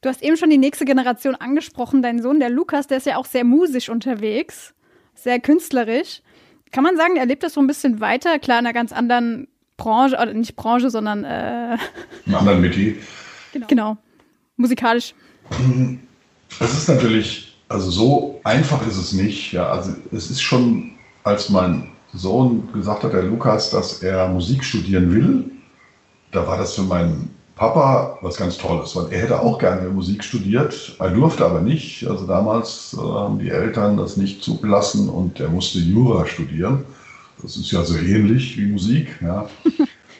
[0.00, 2.02] Du hast eben schon die nächste Generation angesprochen.
[2.02, 4.74] Dein Sohn, der Lukas, der ist ja auch sehr musisch unterwegs,
[5.14, 6.20] sehr künstlerisch.
[6.72, 8.38] Kann man sagen, er lebt das so ein bisschen weiter?
[8.38, 11.24] Klar, in einer ganz anderen Branche, oder nicht Branche, sondern.
[11.24, 11.78] Äh,
[12.26, 12.96] in anderen Metier.
[13.52, 13.66] Genau.
[13.66, 13.96] genau.
[14.56, 15.14] Musikalisch.
[16.60, 19.52] Es ist natürlich, also so einfach ist es nicht.
[19.52, 24.64] Ja, also es ist schon, als mein Sohn gesagt hat, der Lukas, dass er Musik
[24.64, 25.44] studieren will,
[26.32, 30.24] da war das für meinen Papa was ganz Tolles, weil er hätte auch gerne Musik
[30.24, 32.06] studiert, er durfte aber nicht.
[32.08, 36.84] Also damals äh, haben die Eltern das nicht zugelassen und er musste Jura studieren.
[37.42, 39.08] Das ist ja so ähnlich wie Musik.
[39.20, 39.46] Ja.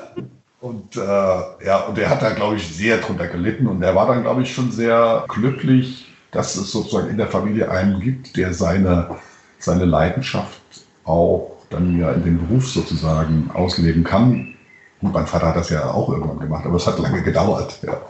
[0.60, 4.06] und äh, ja, und er hat da, glaube ich, sehr drunter gelitten und er war
[4.06, 8.52] dann, glaube ich, schon sehr glücklich, dass es sozusagen in der Familie einen gibt, der
[8.52, 9.16] seine,
[9.58, 10.60] seine Leidenschaft
[11.04, 14.54] auch dann ja in den Beruf sozusagen ausleben kann.
[15.00, 17.78] Gut, mein Vater hat das ja auch irgendwann gemacht, aber es hat lange gedauert.
[17.86, 18.00] Ja.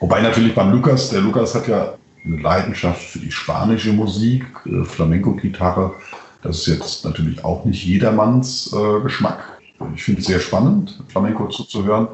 [0.00, 4.84] Wobei natürlich beim Lukas, der Lukas hat ja eine Leidenschaft für die spanische Musik, äh,
[4.84, 5.94] Flamenco-Gitarre.
[6.42, 9.58] Das ist jetzt natürlich auch nicht jedermanns äh, Geschmack.
[9.94, 12.08] Ich finde es sehr spannend, Flamenco zuzuhören,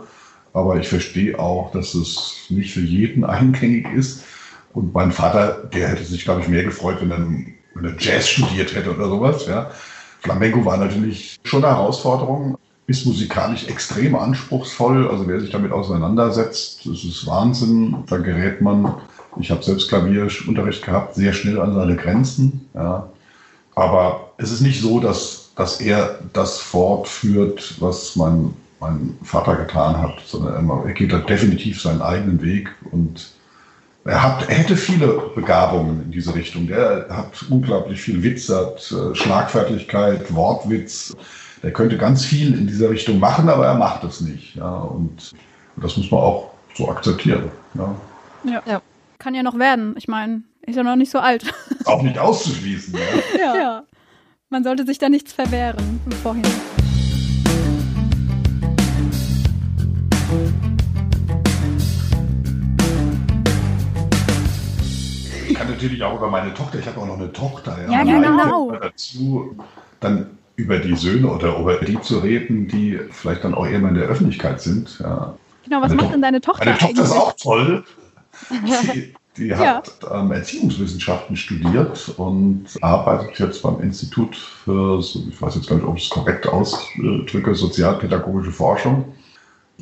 [0.53, 4.25] aber ich verstehe auch, dass es nicht für jeden eingängig ist.
[4.73, 7.19] Und mein Vater, der hätte sich, glaube ich, mehr gefreut, wenn er,
[7.75, 9.47] wenn er Jazz studiert hätte oder sowas.
[9.47, 9.71] Ja.
[10.21, 12.57] Flamenco war natürlich schon eine Herausforderung,
[12.87, 15.09] ist musikalisch extrem anspruchsvoll.
[15.09, 18.05] Also wer sich damit auseinandersetzt, das ist Wahnsinn.
[18.09, 18.95] Da gerät man,
[19.41, 22.69] ich habe selbst Klavierunterricht gehabt, sehr schnell an seine Grenzen.
[22.75, 23.09] Ja.
[23.75, 29.97] Aber es ist nicht so, dass, dass er das fortführt, was mein, mein Vater getan
[29.97, 33.31] hat, sondern er, geht da definitiv seinen eigenen Weg und
[34.05, 36.67] er, hat, er hätte viele Begabungen in diese Richtung.
[36.67, 41.15] Der hat unglaublich viel Witz, hat äh, Schlagfertigkeit, Wortwitz.
[41.63, 44.57] Der könnte ganz viel in dieser Richtung machen, aber er macht es nicht.
[44.57, 45.33] Ja, und
[45.77, 47.51] das muss man auch so akzeptieren.
[47.75, 47.95] Ja.
[48.45, 48.63] ja.
[48.67, 48.83] ja.
[49.19, 49.95] Kann ja noch werden.
[49.97, 51.45] Ich meine, ist ja noch nicht so alt.
[51.85, 52.95] Auch nicht auszuschließen.
[52.95, 53.39] Ja.
[53.39, 53.57] ja.
[53.57, 53.83] ja.
[54.51, 56.72] Man sollte sich da nichts verwehren im Vorhinein.
[65.83, 66.79] Natürlich auch über meine Tochter.
[66.79, 67.77] Ich habe auch noch eine Tochter.
[67.85, 68.73] Ja, ja genau.
[68.73, 69.57] Dazu
[70.01, 73.95] dann über die Söhne oder über die zu reden, die vielleicht dann auch eher in
[73.95, 74.99] der Öffentlichkeit sind.
[75.01, 75.35] Ja.
[75.65, 76.65] Genau, was meine macht denn deine Tochter?
[76.65, 77.85] Meine Tochter ist auch toll.
[78.95, 80.21] Die, die hat ja.
[80.21, 85.97] ähm, Erziehungswissenschaften studiert und arbeitet jetzt beim Institut für, ich weiß jetzt gar nicht, ob
[85.97, 89.05] ich es korrekt ausdrücke, sozialpädagogische Forschung.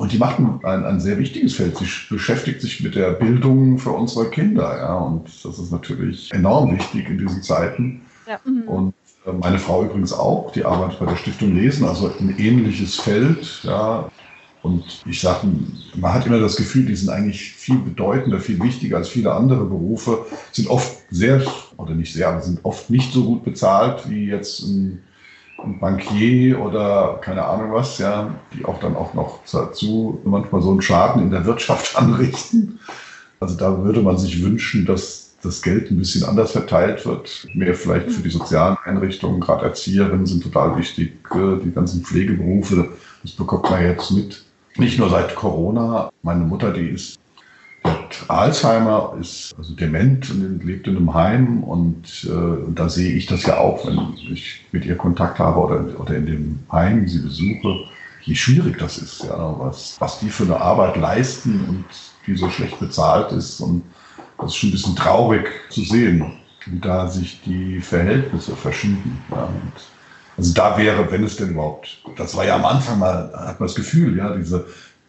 [0.01, 1.77] Und die macht ein, ein, sehr wichtiges Feld.
[1.77, 4.75] Sie beschäftigt sich mit der Bildung für unsere Kinder.
[4.75, 8.01] Ja, und das ist natürlich enorm wichtig in diesen Zeiten.
[8.27, 8.39] Ja.
[8.43, 8.63] Mhm.
[8.63, 8.93] Und
[9.27, 13.61] äh, meine Frau übrigens auch, die arbeitet bei der Stiftung Lesen, also ein ähnliches Feld.
[13.61, 14.09] Ja.
[14.63, 15.45] Und ich sage,
[15.95, 19.65] man hat immer das Gefühl, die sind eigentlich viel bedeutender, viel wichtiger als viele andere
[19.65, 21.43] Berufe, sind oft sehr,
[21.77, 25.03] oder nicht sehr, aber sind oft nicht so gut bezahlt wie jetzt ein ein
[25.79, 30.81] Bankier oder keine Ahnung was, ja, die auch dann auch noch dazu manchmal so einen
[30.81, 32.79] Schaden in der Wirtschaft anrichten.
[33.39, 37.73] Also da würde man sich wünschen, dass das Geld ein bisschen anders verteilt wird, mehr
[37.73, 42.89] vielleicht für die sozialen Einrichtungen, gerade Erzieherinnen sind total wichtig, äh, die ganzen Pflegeberufe,
[43.23, 44.43] das bekommt man jetzt mit.
[44.77, 46.09] Nicht nur seit Corona.
[46.23, 47.19] Meine Mutter, die ist
[48.27, 53.25] Alzheimer, ist also dement und lebt in einem Heim und, äh, und da sehe ich
[53.25, 57.19] das ja auch, wenn ich mit ihr Kontakt habe oder, oder in dem Heim sie
[57.19, 57.85] besuche,
[58.25, 61.85] wie schwierig das ist, ja, was, was die für eine Arbeit leisten und
[62.27, 63.83] die so schlecht bezahlt ist und
[64.37, 66.33] das ist schon ein bisschen traurig zu sehen,
[66.65, 69.19] wie da sich die Verhältnisse verschieben.
[69.31, 69.49] Ja,
[70.37, 73.67] also da wäre, wenn es denn überhaupt, das war ja am Anfang mal, hat man
[73.67, 74.65] das Gefühl, ja, diese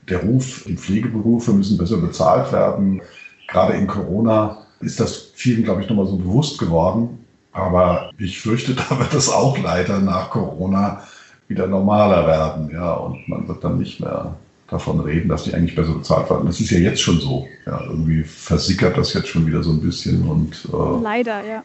[0.08, 3.02] der Ruf, die Pflegeberufe müssen besser bezahlt werden.
[3.48, 7.18] Gerade in Corona ist das vielen, glaube ich, nochmal so bewusst geworden.
[7.52, 11.02] Aber ich fürchte, da wird es auch leider nach Corona
[11.48, 12.70] wieder normaler werden.
[12.72, 14.34] Ja, und man wird dann nicht mehr
[14.68, 16.46] davon reden, dass die eigentlich besser bezahlt werden.
[16.46, 17.46] Das ist ja jetzt schon so.
[17.66, 20.26] Ja, irgendwie versickert das jetzt schon wieder so ein bisschen.
[20.26, 21.62] Und, äh, leider, ja.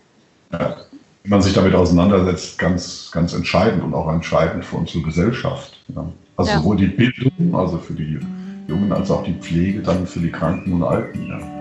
[0.51, 0.77] ja.
[1.23, 5.79] Wenn man sich damit auseinandersetzt, ganz, ganz entscheidend und auch entscheidend für unsere Gesellschaft.
[5.95, 6.07] Ja.
[6.37, 6.59] Also ja.
[6.59, 8.19] sowohl die Bildung, also für die
[8.67, 11.25] Jungen, als auch die Pflege dann für die Kranken und Alten.
[11.25, 11.57] Ja.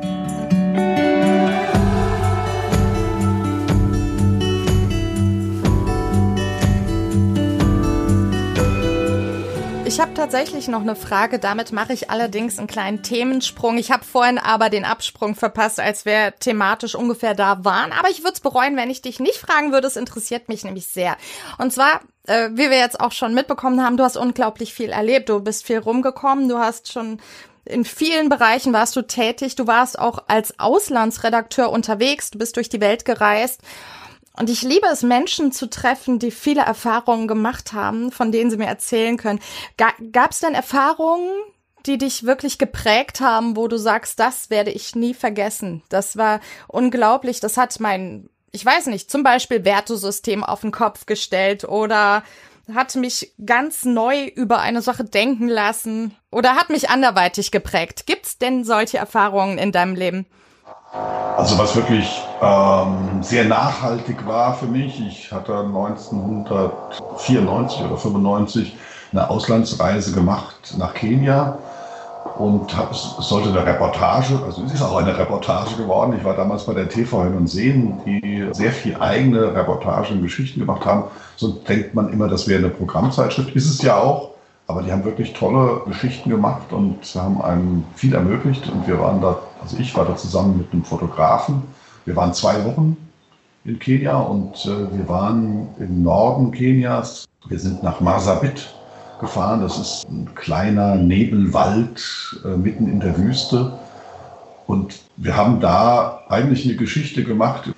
[9.87, 11.39] Ich habe tatsächlich noch eine Frage.
[11.39, 13.79] Damit mache ich allerdings einen kleinen Themensprung.
[13.79, 17.93] Ich habe vorhin aber den Absprung verpasst, als wir thematisch ungefähr da waren.
[17.93, 19.87] Aber ich würde es bereuen, wenn ich dich nicht fragen würde.
[19.87, 21.17] Es interessiert mich nämlich sehr.
[21.57, 25.29] Und zwar, äh, wie wir jetzt auch schon mitbekommen haben, du hast unglaublich viel erlebt.
[25.29, 26.49] Du bist viel rumgekommen.
[26.49, 27.19] Du hast schon
[27.65, 29.57] in vielen Bereichen warst du tätig.
[29.57, 32.31] Du warst auch als Auslandsredakteur unterwegs.
[32.31, 33.61] Du bist durch die Welt gereist.
[34.39, 38.59] Und ich liebe es, Menschen zu treffen, die viele Erfahrungen gemacht haben, von denen sie
[38.59, 39.41] mir erzählen können.
[39.77, 41.31] Gab es denn Erfahrungen,
[41.87, 45.83] die dich wirklich geprägt haben, wo du sagst, das werde ich nie vergessen?
[45.89, 47.41] Das war unglaublich.
[47.41, 52.23] Das hat mein ich weiß nicht, zum Beispiel Wertesystem auf den Kopf gestellt oder
[52.75, 58.07] hat mich ganz neu über eine Sache denken lassen oder hat mich anderweitig geprägt.
[58.07, 60.25] Gibt's denn solche Erfahrungen in deinem Leben?
[61.37, 62.09] Also was wirklich
[62.41, 68.75] ähm, sehr nachhaltig war für mich, ich hatte 1994 oder 95
[69.13, 71.59] eine Auslandsreise gemacht nach Kenia
[72.39, 72.71] und
[73.21, 76.15] sollte eine Reportage, also es ist auch eine Reportage geworden.
[76.19, 80.23] Ich war damals bei der TV Hin und Sehen, die sehr viel eigene Reportagen und
[80.23, 81.05] Geschichten gemacht haben.
[81.37, 83.55] So denkt man immer, das wäre eine Programmzeitschrift.
[83.57, 84.31] Ist es ja auch,
[84.67, 88.69] aber die haben wirklich tolle Geschichten gemacht und haben einem viel ermöglicht.
[88.69, 91.63] Und wir waren da, also ich war da zusammen mit einem Fotografen.
[92.05, 92.97] Wir waren zwei Wochen
[93.65, 97.27] in Kenia und äh, wir waren im Norden Kenias.
[97.49, 98.76] Wir sind nach Marsabit
[99.19, 99.61] gefahren.
[99.61, 103.73] Das ist ein kleiner Nebelwald äh, mitten in der Wüste.
[104.67, 107.71] Und wir haben da eigentlich eine Geschichte gemacht.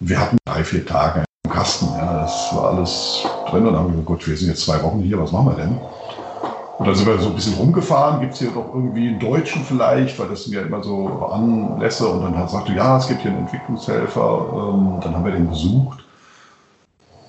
[0.00, 1.88] Wir hatten drei, vier Tage im Kasten.
[1.96, 3.66] Ja, das war alles drin.
[3.66, 5.64] Und dann haben wir gesagt, gut, wir sind jetzt zwei Wochen hier, was machen wir
[5.64, 5.78] denn?
[6.78, 8.20] Und dann sind wir so ein bisschen rumgefahren.
[8.20, 12.06] Gibt es hier doch irgendwie einen Deutschen vielleicht, weil das sind ja immer so Anlässe.
[12.06, 14.46] Und dann hat sagte, ja, es gibt hier einen Entwicklungshelfer.
[14.52, 16.04] Ähm, dann haben wir den besucht.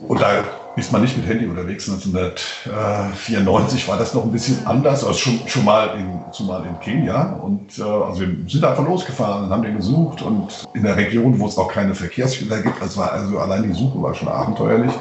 [0.08, 0.44] Und da
[0.76, 1.90] ist man nicht mit Handy unterwegs.
[1.90, 7.34] 1994 war das noch ein bisschen anders, als schon, schon mal in, zumal in Kenia.
[7.42, 10.22] Und äh, also wir sind einfach losgefahren und haben den gesucht.
[10.22, 13.74] Und in der Region, wo es auch keine Verkehrsschilder gibt, also, war, also allein die
[13.74, 14.94] Suche war schon abenteuerlich.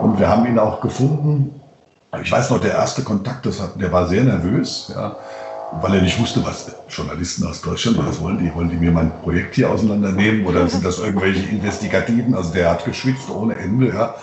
[0.00, 1.60] Und wir haben ihn auch gefunden.
[2.22, 4.92] Ich weiß noch, der erste Kontakt, das hat, der war sehr nervös.
[4.94, 5.16] Ja
[5.80, 8.54] weil er nicht wusste, was Journalisten aus Deutschland, was wollen die?
[8.54, 12.34] Wollen die mir mein Projekt hier auseinandernehmen oder sind das irgendwelche Investigativen?
[12.34, 14.14] Also der hat geschwitzt ohne Ende, ja.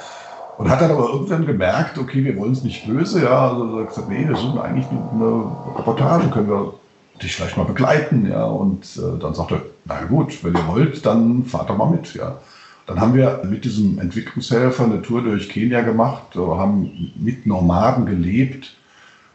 [0.62, 3.50] Und hat dann aber irgendwann gemerkt, okay, wir wollen es nicht böse, ja.
[3.50, 5.44] Also er hat gesagt, nee, wir suchen eigentlich eine
[5.76, 6.76] Reportage, können wir
[7.20, 8.46] dich vielleicht mal begleiten, ja.
[8.46, 12.14] Und äh, dann sagte er, na gut, wenn ihr wollt, dann fahrt doch mal mit,
[12.14, 12.38] ja.
[12.86, 18.76] Dann haben wir mit diesem Entwicklungshelfer eine Tour durch Kenia gemacht, haben mit Nomaden gelebt.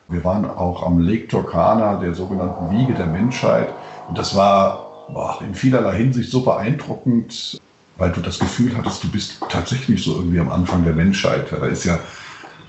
[0.09, 3.71] Wir waren auch am Lake Turkana, der sogenannten Wiege der Menschheit.
[4.09, 7.59] Und das war boah, in vielerlei Hinsicht so beeindruckend,
[7.99, 11.47] weil du das Gefühl hattest, du bist tatsächlich so irgendwie am Anfang der Menschheit.
[11.51, 11.99] Da ist ja,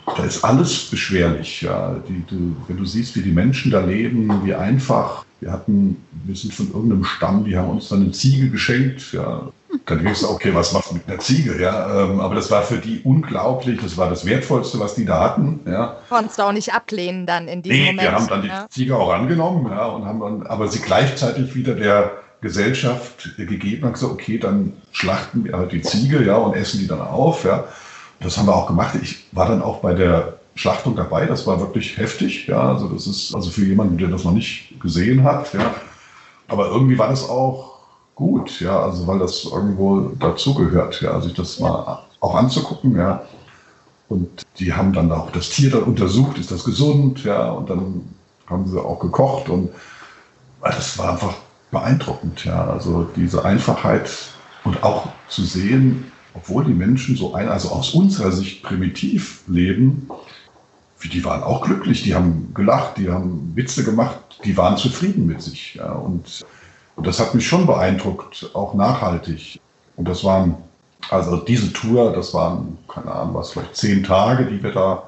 [0.06, 1.62] da ist alles beschwerlich.
[1.62, 1.96] Ja.
[2.08, 5.26] Die, du, wenn du siehst, wie die Menschen da leben, wie einfach.
[5.40, 9.12] Wir hatten, wir sind von irgendeinem Stamm, die haben uns dann eine Ziege geschenkt.
[9.12, 9.50] Ja.
[9.86, 11.62] Dann denkst du, okay, was machst du mit einer Ziege?
[11.62, 13.80] Ja, ähm, aber das war für die unglaublich.
[13.82, 15.60] Das war das Wertvollste, was die da hatten.
[15.66, 15.98] Ja.
[16.10, 18.02] Konntest du auch nicht ablehnen dann in diesem nee, Moment.
[18.02, 18.68] wir haben dann die ja.
[18.70, 22.12] Ziege auch angenommen, ja, und haben dann, aber sie gleichzeitig wieder der
[22.42, 26.88] Gesellschaft gegeben und gesagt, okay, dann schlachten wir halt die Ziege, ja, und essen die
[26.88, 27.66] dann auf, ja.
[28.20, 28.98] Das haben wir auch gemacht.
[29.02, 31.26] Ich war dann auch bei der Schlachtung dabei.
[31.26, 32.74] Das war wirklich heftig, ja.
[32.74, 35.76] Also das ist, also für jemanden, der das noch nicht gesehen hat, ja.
[36.48, 37.80] Aber irgendwie war das auch
[38.16, 38.80] gut, ja.
[38.80, 43.24] Also weil das irgendwo dazugehört, ja, sich das mal auch anzugucken, ja.
[44.10, 47.52] Und die haben dann auch das Tier dann untersucht, ist das gesund, ja.
[47.52, 48.02] Und dann
[48.48, 49.70] haben sie auch gekocht und
[50.62, 51.34] das war einfach
[51.72, 52.66] beeindruckend, ja.
[52.66, 54.10] Also diese Einfachheit
[54.64, 60.10] und auch zu sehen, obwohl die Menschen so ein, also aus unserer Sicht primitiv leben,
[61.04, 65.42] die waren auch glücklich, die haben gelacht, die haben Witze gemacht, die waren zufrieden mit
[65.42, 65.76] sich.
[65.76, 65.92] Ja.
[65.94, 66.46] Und,
[66.96, 69.60] und das hat mich schon beeindruckt, auch nachhaltig.
[69.96, 70.56] Und das waren,
[71.10, 75.04] also diese Tour, das waren, keine Ahnung, was, vielleicht zehn Tage, die wir da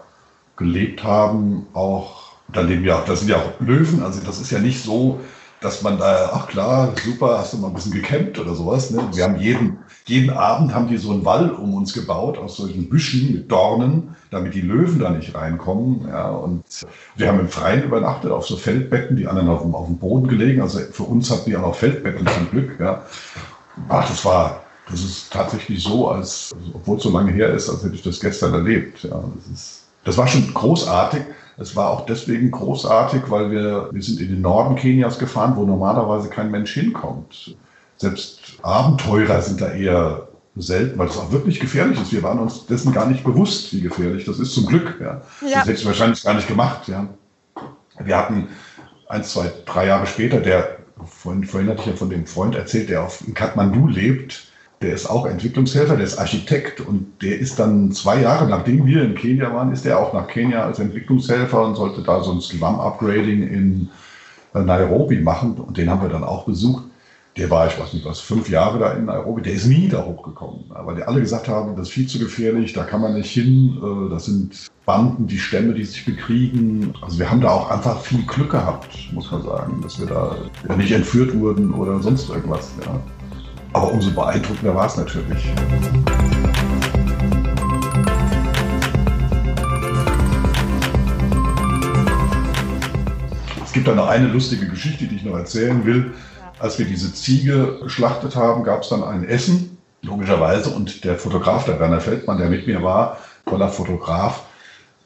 [0.57, 4.59] gelebt haben, auch, da leben ja, da sind ja auch Löwen, also das ist ja
[4.59, 5.19] nicht so,
[5.61, 8.91] dass man da, ach klar, super, hast du mal ein bisschen gecampt oder sowas.
[8.91, 9.09] Ne?
[9.13, 12.87] Wir haben jeden, jeden Abend haben die so einen Wall um uns gebaut aus solchen
[12.87, 16.07] Büschen mit Dornen, damit die Löwen da nicht reinkommen.
[16.07, 16.63] Ja, und
[17.17, 20.27] wir haben im Freien übernachtet auf so Feldbetten, die anderen auf dem, auf dem Boden
[20.27, 20.61] gelegen.
[20.61, 22.79] Also für uns hatten die auch noch Feldbetten zum Glück.
[22.79, 23.03] Ja.
[23.89, 27.83] Ach, das war, das ist tatsächlich so, als, obwohl es so lange her ist, als
[27.83, 29.03] hätte ich das gestern erlebt.
[29.03, 31.21] Ja, das ist, das war schon großartig.
[31.59, 35.65] Es war auch deswegen großartig, weil wir, wir sind in den Norden Kenias gefahren, wo
[35.65, 37.55] normalerweise kein Mensch hinkommt.
[37.97, 42.13] Selbst Abenteurer sind da eher selten, weil es auch wirklich gefährlich ist.
[42.13, 44.95] Wir waren uns dessen gar nicht bewusst, wie gefährlich das ist, zum Glück.
[45.01, 45.21] Ja.
[45.41, 45.59] ja.
[45.59, 46.87] Das hätte ich wahrscheinlich gar nicht gemacht.
[46.87, 47.07] Ja.
[48.03, 48.47] Wir hatten
[49.09, 52.89] ein, zwei, drei Jahre später, der, vorhin, vorhin hatte ich ja von dem Freund erzählt,
[52.89, 54.48] der auf, in Kathmandu lebt,
[54.81, 59.03] der ist auch Entwicklungshelfer, der ist Architekt und der ist dann zwei Jahre, nachdem wir
[59.03, 62.39] in Kenia waren, ist er auch nach Kenia als Entwicklungshelfer und sollte da so ein
[62.39, 63.89] Slum-Upgrading in
[64.53, 66.83] äh, Nairobi machen und den haben wir dann auch besucht.
[67.35, 70.03] Der war, ich weiß nicht was, fünf Jahre da in Nairobi, der ist nie da
[70.03, 73.31] hochgekommen, weil die alle gesagt haben, das ist viel zu gefährlich, da kann man nicht
[73.31, 76.93] hin, äh, das sind Banden, die Stämme, die sich bekriegen.
[77.01, 80.37] Also wir haben da auch einfach viel Glück gehabt, muss man sagen, dass wir da
[80.77, 82.71] nicht entführt wurden oder sonst irgendwas.
[82.85, 82.99] Ja.
[83.73, 85.47] Aber umso beeindruckender war es natürlich.
[93.63, 96.13] Es gibt da noch eine lustige Geschichte, die ich noch erzählen will.
[96.57, 100.71] Als wir diese Ziege geschlachtet haben, gab es dann ein Essen, logischerweise.
[100.71, 104.43] Und der Fotograf, der Werner Feldmann, der mit mir war, toller Fotograf,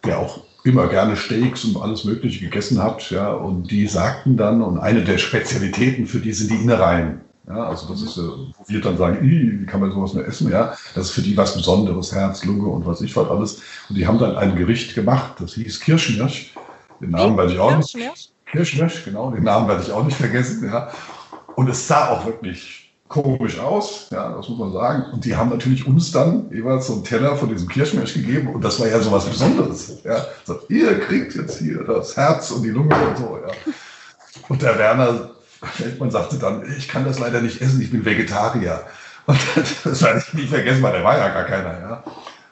[0.06, 3.12] der auch immer gerne Steaks und alles Mögliche gegessen hat.
[3.12, 7.22] Ja, und die sagten dann, und eine der Spezialitäten für die sind die Innereien.
[7.48, 10.50] Ja, also das ist, wo wir dann sagen, wie kann man sowas nur essen?
[10.50, 13.62] Ja, das ist für die was Besonderes, Herz, Lunge und was ich was alles.
[13.90, 16.54] Und die haben dann ein Gericht gemacht, das hieß Kirschmirsch.
[17.02, 18.32] Den Namen werde ich auch nicht.
[18.46, 20.66] Kirschmirsch, genau, den Namen werde ich auch nicht vergessen.
[20.66, 20.90] Ja.
[21.56, 25.04] Und es sah auch wirklich komisch aus, ja, das muss man sagen.
[25.12, 28.64] Und die haben natürlich uns dann jeweils so einen Teller von diesem Kirschmirsch gegeben und
[28.64, 30.02] das war ja so was Besonderes.
[30.04, 30.26] Ja.
[30.46, 33.38] So, ihr kriegt jetzt hier das Herz und die Lunge und so.
[33.46, 33.54] Ja.
[34.48, 35.33] Und der Werner
[35.64, 38.84] Feldmann sagte dann, ich kann das leider nicht essen, ich bin Vegetarier.
[39.26, 39.40] Und
[39.84, 41.80] das werde ich nie vergessen, weil der war ja gar keiner.
[41.80, 42.04] Ja.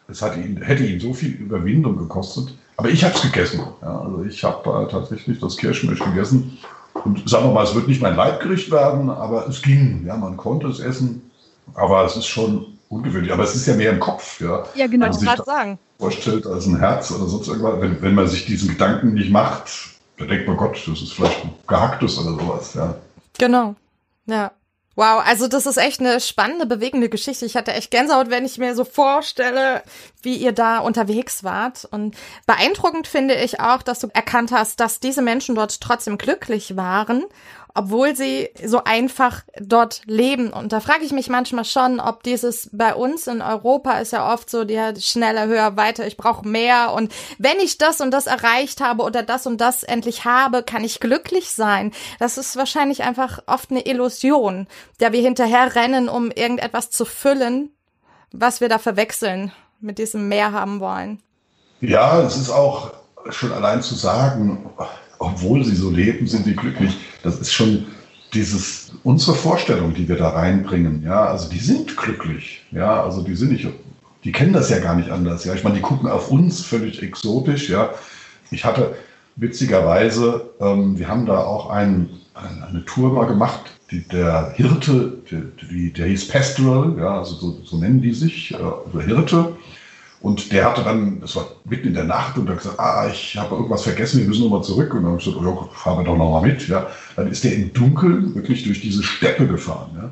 [0.07, 2.55] Das hat ihn, hätte ihn so viel Überwindung gekostet.
[2.77, 3.61] Aber ich habe es gegessen.
[3.81, 4.01] Ja.
[4.01, 6.57] Also ich habe äh, tatsächlich das Kirschmilch gegessen.
[6.93, 10.03] Und sagen wir mal, es wird nicht mein Leibgericht werden, aber es ging.
[10.05, 11.29] Ja, man konnte es essen.
[11.73, 13.31] Aber es ist schon ungewöhnlich.
[13.31, 14.41] Aber es ist ja mehr im Kopf.
[14.41, 15.79] Ja, ja genau, ich gerade sagen.
[15.99, 17.79] Vorstellt als ein Herz oder sonst irgendwas.
[17.79, 19.90] Wenn, wenn man sich diesen Gedanken nicht macht,
[20.21, 22.95] da denkt man, Gott, das ist vielleicht ein Gehacktes oder sowas, ja.
[23.37, 23.75] Genau.
[24.25, 24.51] Ja.
[24.95, 27.45] Wow, also das ist echt eine spannende, bewegende Geschichte.
[27.45, 29.83] Ich hatte echt Gänsehaut, wenn ich mir so vorstelle,
[30.21, 31.87] wie ihr da unterwegs wart.
[31.89, 32.15] Und
[32.45, 37.23] beeindruckend finde ich auch, dass du erkannt hast, dass diese Menschen dort trotzdem glücklich waren
[37.73, 40.51] obwohl sie so einfach dort leben.
[40.51, 44.33] Und da frage ich mich manchmal schon, ob dieses bei uns in Europa ist ja
[44.33, 46.93] oft so, der schneller, höher, weiter, ich brauche mehr.
[46.93, 50.83] Und wenn ich das und das erreicht habe oder das und das endlich habe, kann
[50.83, 51.91] ich glücklich sein.
[52.19, 54.67] Das ist wahrscheinlich einfach oft eine Illusion,
[54.99, 57.69] der wir hinterher rennen, um irgendetwas zu füllen,
[58.31, 61.21] was wir da verwechseln mit diesem Mehr haben wollen.
[61.81, 62.91] Ja, es ist auch
[63.29, 64.69] schon allein zu sagen,
[65.21, 66.97] obwohl sie so leben, sind sie glücklich.
[67.23, 67.85] Das ist schon
[68.33, 71.03] dieses, unsere Vorstellung, die wir da reinbringen.
[71.03, 72.65] Ja, also die sind glücklich.
[72.71, 73.67] Ja, also die sind nicht,
[74.23, 75.45] die kennen das ja gar nicht anders.
[75.45, 77.69] Ja, ich meine, die gucken auf uns völlig exotisch.
[77.69, 77.91] Ja,
[78.49, 78.95] ich hatte
[79.35, 83.61] witzigerweise, ähm, wir haben da auch ein, eine Tour mal gemacht,
[83.91, 85.17] die, der Hirte,
[85.69, 89.55] die, der hieß Pastoral, ja, also so, so nennen die sich, äh, also Hirte.
[90.21, 93.35] Und der hatte dann, das war mitten in der Nacht, und hat gesagt, ah, ich
[93.37, 94.93] habe irgendwas vergessen, wir müssen nochmal zurück.
[94.93, 96.67] Und dann habe ich gesagt, oh, fahren wir doch nochmal mit.
[96.67, 96.87] Ja.
[97.15, 99.89] Dann ist der im Dunkeln wirklich durch diese Steppe gefahren.
[99.95, 100.09] Ja.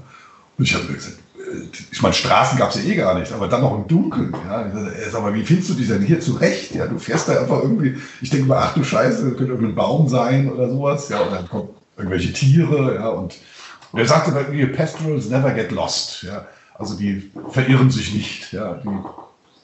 [0.58, 3.32] Und ich habe mir gesagt, äh, ich meine, Straßen gab es ja eh gar nicht,
[3.32, 4.34] aber dann noch im Dunkeln.
[4.48, 4.66] Ja.
[5.00, 6.74] Ich sag mal, wie findest du dich denn hier zurecht?
[6.74, 9.76] Ja, du fährst da einfach irgendwie, ich denke mal, ach du Scheiße, das könnte irgendein
[9.76, 11.10] Baum sein oder sowas.
[11.10, 12.96] Ja, und dann kommen irgendwelche Tiere.
[12.96, 13.36] Ja, und,
[13.92, 16.24] und er sagte mir, Pastorals never get lost.
[16.24, 16.48] Ja.
[16.74, 18.54] Also die verirren sich nicht.
[18.54, 18.74] Ja.
[18.84, 18.90] Die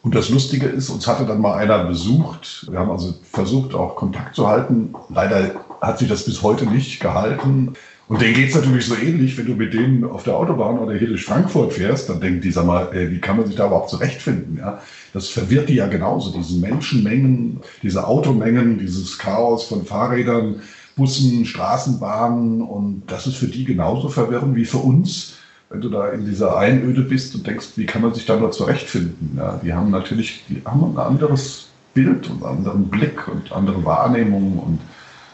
[0.06, 2.68] und das Lustige ist, uns hatte dann mal einer besucht.
[2.70, 4.94] Wir haben also versucht, auch Kontakt zu halten.
[5.10, 7.74] Leider hat sich das bis heute nicht gehalten.
[8.08, 10.94] Und denen geht es natürlich so ähnlich, wenn du mit denen auf der Autobahn oder
[10.94, 13.66] hier durch Frankfurt fährst, dann denkt die, sag mal, ey, wie kann man sich da
[13.66, 14.60] überhaupt zurechtfinden?
[14.60, 14.80] Ja?
[15.12, 20.62] Das verwirrt die ja genauso, diese Menschenmengen, diese Automengen, dieses Chaos von Fahrrädern,
[20.96, 22.62] Bussen, Straßenbahnen.
[22.62, 25.35] Und das ist für die genauso verwirrend wie für uns
[25.70, 28.52] wenn du da in dieser Einöde bist und denkst, wie kann man sich da nur
[28.52, 29.34] zurechtfinden?
[29.38, 33.84] Ja, die haben natürlich, die haben ein anderes Bild und einen anderen Blick und andere
[33.84, 34.80] Wahrnehmungen und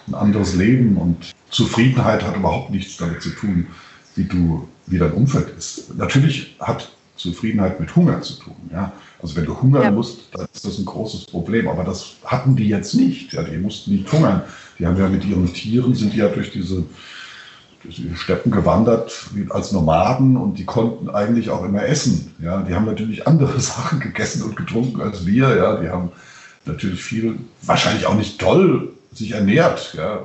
[0.07, 3.67] ein anderes Leben und Zufriedenheit hat überhaupt nichts damit zu tun,
[4.15, 5.95] wie du, wie dein Umfeld ist.
[5.97, 8.55] Natürlich hat Zufriedenheit mit Hunger zu tun.
[8.71, 8.91] Ja?
[9.21, 9.91] Also wenn du hungern ja.
[9.91, 11.67] musst, dann ist das ein großes Problem.
[11.67, 13.33] Aber das hatten die jetzt nicht.
[13.33, 13.43] Ja?
[13.43, 14.41] Die mussten nicht hungern.
[14.79, 16.83] Die haben ja mit ihren Tieren, sind die ja durch diese
[17.83, 22.33] die Steppen gewandert als Nomaden und die konnten eigentlich auch immer essen.
[22.39, 25.55] Ja, die haben natürlich andere Sachen gegessen und getrunken als wir.
[25.55, 26.11] Ja, die haben
[26.65, 29.93] natürlich viel, wahrscheinlich auch nicht toll sich ernährt.
[29.95, 30.21] Ja,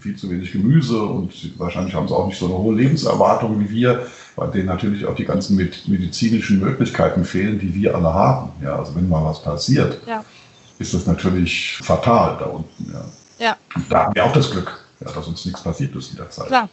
[0.00, 3.70] viel zu wenig Gemüse und wahrscheinlich haben sie auch nicht so eine hohe Lebenserwartung wie
[3.70, 8.50] wir, bei denen natürlich auch die ganzen medizinischen Möglichkeiten fehlen, die wir alle haben.
[8.62, 10.24] Ja, also wenn mal was passiert, ja.
[10.78, 12.92] ist das natürlich fatal da unten.
[12.92, 13.04] Ja.
[13.38, 13.56] Ja.
[13.88, 16.46] Da haben wir auch das Glück, ja, dass uns nichts passiert ist in der Zeit.
[16.46, 16.68] Klar.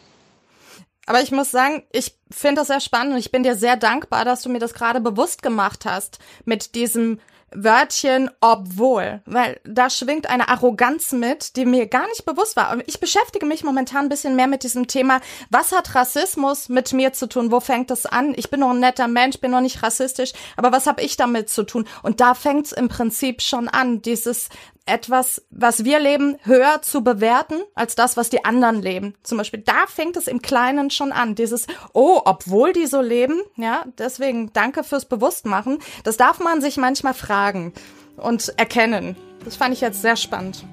[1.06, 4.24] Aber ich muss sagen, ich finde das sehr spannend und ich bin dir sehr dankbar,
[4.24, 7.20] dass du mir das gerade bewusst gemacht hast mit diesem
[7.54, 12.76] Wörtchen obwohl, weil da schwingt eine Arroganz mit, die mir gar nicht bewusst war.
[12.86, 17.12] Ich beschäftige mich momentan ein bisschen mehr mit diesem Thema, was hat Rassismus mit mir
[17.12, 17.52] zu tun?
[17.52, 18.34] Wo fängt es an?
[18.36, 21.48] Ich bin noch ein netter Mensch, bin noch nicht rassistisch, aber was habe ich damit
[21.48, 21.86] zu tun?
[22.02, 24.48] Und da fängt es im Prinzip schon an, dieses
[24.86, 29.14] etwas, was wir leben, höher zu bewerten als das, was die anderen leben.
[29.22, 31.34] Zum Beispiel, da fängt es im Kleinen schon an.
[31.34, 35.78] Dieses, oh, obwohl die so leben, ja, deswegen danke fürs Bewusstmachen.
[36.02, 37.72] Das darf man sich manchmal fragen
[38.16, 39.16] und erkennen.
[39.44, 40.64] Das fand ich jetzt sehr spannend.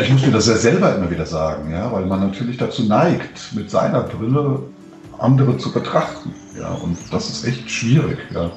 [0.00, 3.52] Ich muss mir das ja selber immer wieder sagen, ja, weil man natürlich dazu neigt,
[3.52, 4.62] mit seiner Brille
[5.18, 6.34] andere zu betrachten.
[6.58, 8.18] Ja, und das ist echt schwierig.
[8.32, 8.50] Ja.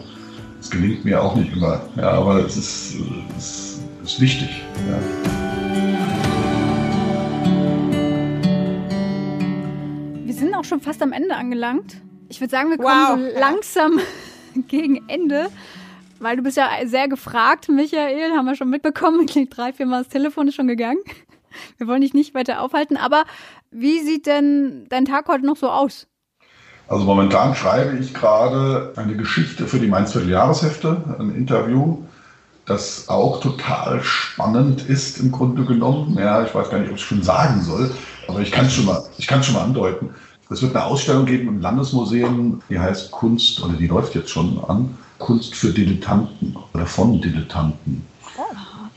[0.58, 2.95] Das gelingt mir auch nicht immer, ja, aber es ist,
[3.38, 3.76] es ist
[4.20, 4.64] wichtig.
[4.89, 4.99] Ja.
[10.26, 11.97] Wir sind auch schon fast am Ende angelangt.
[12.30, 13.34] Ich würde sagen, wir kommen wow.
[13.34, 13.99] so langsam
[14.68, 15.47] gegen Ende.
[16.20, 19.26] Weil du bist ja sehr gefragt, Michael, haben wir schon mitbekommen.
[19.28, 20.99] Klingt drei, viermal das Telefon ist schon gegangen.
[21.78, 22.97] Wir wollen dich nicht weiter aufhalten.
[22.97, 23.24] Aber
[23.72, 26.08] wie sieht denn dein Tag heute noch so aus?
[26.88, 32.03] Also momentan schreibe ich gerade eine Geschichte für die Mainz Jahreshefte, ein Interview,
[32.68, 36.18] das auch total spannend ist im Grunde genommen.
[36.20, 37.91] Ja, ich weiß gar nicht, ob ich schon sagen soll,
[38.28, 40.09] aber ich kann es schon mal, ich kann schon mal andeuten.
[40.49, 44.63] Es wird eine Ausstellung geben im Landesmuseum, die heißt Kunst, oder die läuft jetzt schon
[44.68, 48.05] an, Kunst für Dilettanten oder von Dilettanten.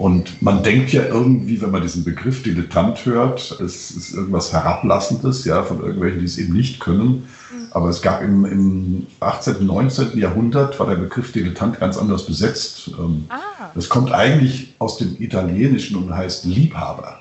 [0.00, 5.44] Und man denkt ja irgendwie, wenn man diesen Begriff Dilettant hört, es ist irgendwas Herablassendes,
[5.44, 7.28] ja, von irgendwelchen, die es eben nicht können.
[7.72, 10.16] Aber es gab im, im 18., 19.
[10.16, 12.90] Jahrhundert war der Begriff Dilettant ganz anders besetzt.
[12.98, 13.36] Ähm, ah.
[13.74, 17.20] Das kommt eigentlich aus dem Italienischen und heißt Liebhaber.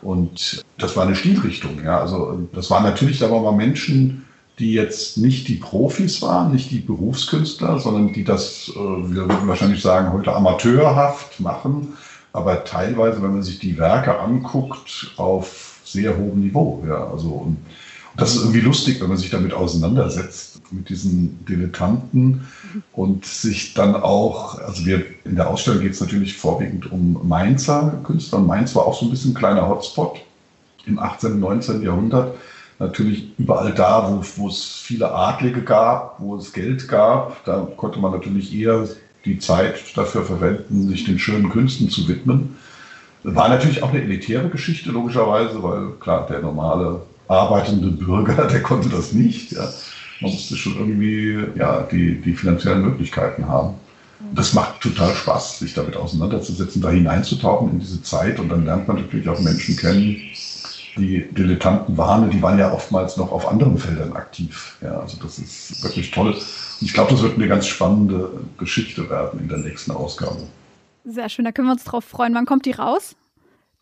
[0.00, 1.82] Und das war eine Stilrichtung.
[1.82, 1.98] Ja.
[1.98, 4.24] Also das waren natürlich aber mal Menschen,
[4.58, 9.46] die jetzt nicht die Profis waren, nicht die Berufskünstler, sondern die das, äh, wir würden
[9.48, 11.96] wahrscheinlich sagen, heute amateurhaft machen,
[12.32, 16.84] aber teilweise, wenn man sich die Werke anguckt, auf sehr hohem Niveau.
[16.86, 17.08] Ja.
[17.08, 17.56] Also, und
[18.16, 22.46] das ist irgendwie lustig, wenn man sich damit auseinandersetzt, mit diesen Dilettanten
[22.92, 28.00] und sich dann auch, also wir in der Ausstellung geht es natürlich vorwiegend um Mainzer
[28.04, 28.40] Künstler.
[28.40, 30.20] Mainz war auch so ein bisschen ein kleiner Hotspot
[30.84, 31.82] im 18., und 19.
[31.82, 32.36] Jahrhundert.
[32.78, 38.12] Natürlich überall da, wo, es viele Adlige gab, wo es Geld gab, da konnte man
[38.12, 38.86] natürlich eher
[39.24, 42.56] die Zeit dafür verwenden, sich den schönen Künsten zu widmen.
[43.24, 48.88] War natürlich auch eine elitäre Geschichte, logischerweise, weil klar, der normale arbeitende Bürger, der konnte
[48.88, 49.52] das nicht.
[49.52, 49.68] Ja.
[50.20, 53.74] Man musste schon irgendwie ja, die, die finanziellen Möglichkeiten haben.
[54.34, 58.40] Das macht total Spaß, sich damit auseinanderzusetzen, da hineinzutauchen in diese Zeit.
[58.40, 60.16] Und dann lernt man natürlich auch Menschen kennen,
[60.98, 62.30] die Dilettanten waren.
[62.30, 64.76] Die waren ja oftmals noch auf anderen Feldern aktiv.
[64.82, 66.32] Ja, also das ist wirklich toll.
[66.32, 70.38] Und ich glaube, das wird eine ganz spannende Geschichte werden in der nächsten Ausgabe.
[71.04, 72.34] Sehr schön, da können wir uns drauf freuen.
[72.34, 73.16] Wann kommt die raus?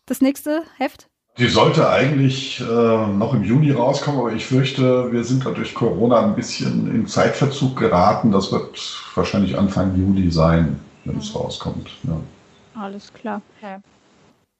[0.05, 1.07] Das nächste Heft?
[1.37, 5.75] Die sollte eigentlich äh, noch im Juni rauskommen, aber ich fürchte, wir sind da durch
[5.75, 8.31] Corona ein bisschen in Zeitverzug geraten.
[8.31, 8.79] Das wird
[9.13, 11.89] wahrscheinlich Anfang Juli sein, wenn es rauskommt.
[12.03, 12.81] Ja.
[12.81, 13.41] Alles klar.
[13.57, 13.77] Okay.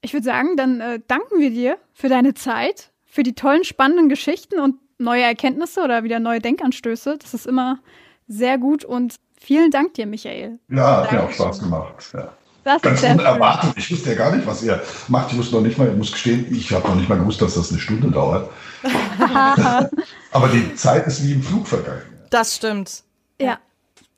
[0.07, 4.07] Ich würde sagen, dann äh, danken wir dir für deine Zeit, für die tollen, spannenden
[4.07, 7.17] Geschichten und neue Erkenntnisse oder wieder neue Denkanstöße.
[7.21, 7.79] Das ist immer
[8.25, 10.59] sehr gut und vielen Dank dir, Michael.
[10.69, 12.05] Ja, hat mir auch Spaß gemacht.
[12.13, 12.31] Ja.
[12.63, 13.73] Das Ganz unerwartet.
[13.75, 15.31] Ich wusste ja gar nicht, was ihr macht.
[15.31, 17.55] Ich muss noch nicht mal, ich muss gestehen, ich habe noch nicht mal gewusst, dass
[17.55, 18.49] das eine Stunde dauert.
[20.31, 22.03] Aber die Zeit ist wie im Flug vergangen.
[22.29, 23.03] Das stimmt.
[23.41, 23.59] Ja,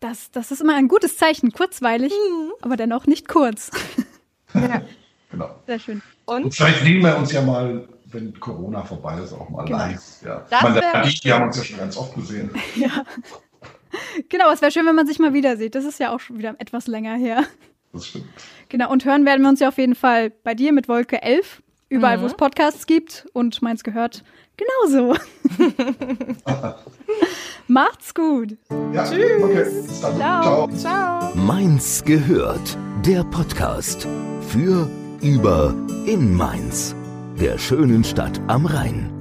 [0.02, 1.52] das, das ist immer ein gutes Zeichen.
[1.52, 2.52] Kurzweilig, mhm.
[2.62, 3.72] aber dennoch nicht kurz.
[4.54, 4.84] ja.
[5.32, 5.50] Genau.
[5.68, 6.02] Sehr schön.
[6.26, 6.46] Und?
[6.46, 9.78] Und, vielleicht sehen wir uns ja mal, wenn Corona vorbei ist, auch mal genau.
[9.78, 10.02] live.
[10.24, 10.46] Ja.
[10.62, 12.52] meine, die, die haben uns ja schon ganz oft gesehen.
[12.76, 13.04] Ja.
[14.30, 15.74] Genau, es wäre schön, wenn man sich mal wieder sieht.
[15.74, 17.44] Das ist ja auch schon wieder etwas länger her.
[17.92, 18.28] Das stimmt.
[18.70, 21.64] Genau, und hören werden wir uns ja auf jeden Fall bei dir mit Wolke 11,
[21.90, 22.22] überall, mhm.
[22.22, 24.24] wo es Podcasts gibt und meins gehört
[24.58, 25.16] genauso.
[27.68, 28.58] Macht's gut.
[28.94, 29.44] Ja, Tschüss.
[29.44, 29.66] Okay,
[30.18, 30.68] Ciao.
[30.76, 31.36] Ciao.
[31.36, 34.08] Mainz gehört, der Podcast
[34.50, 34.90] für,
[35.22, 35.74] über,
[36.06, 36.96] in Mainz,
[37.40, 39.19] der schönen Stadt am Rhein.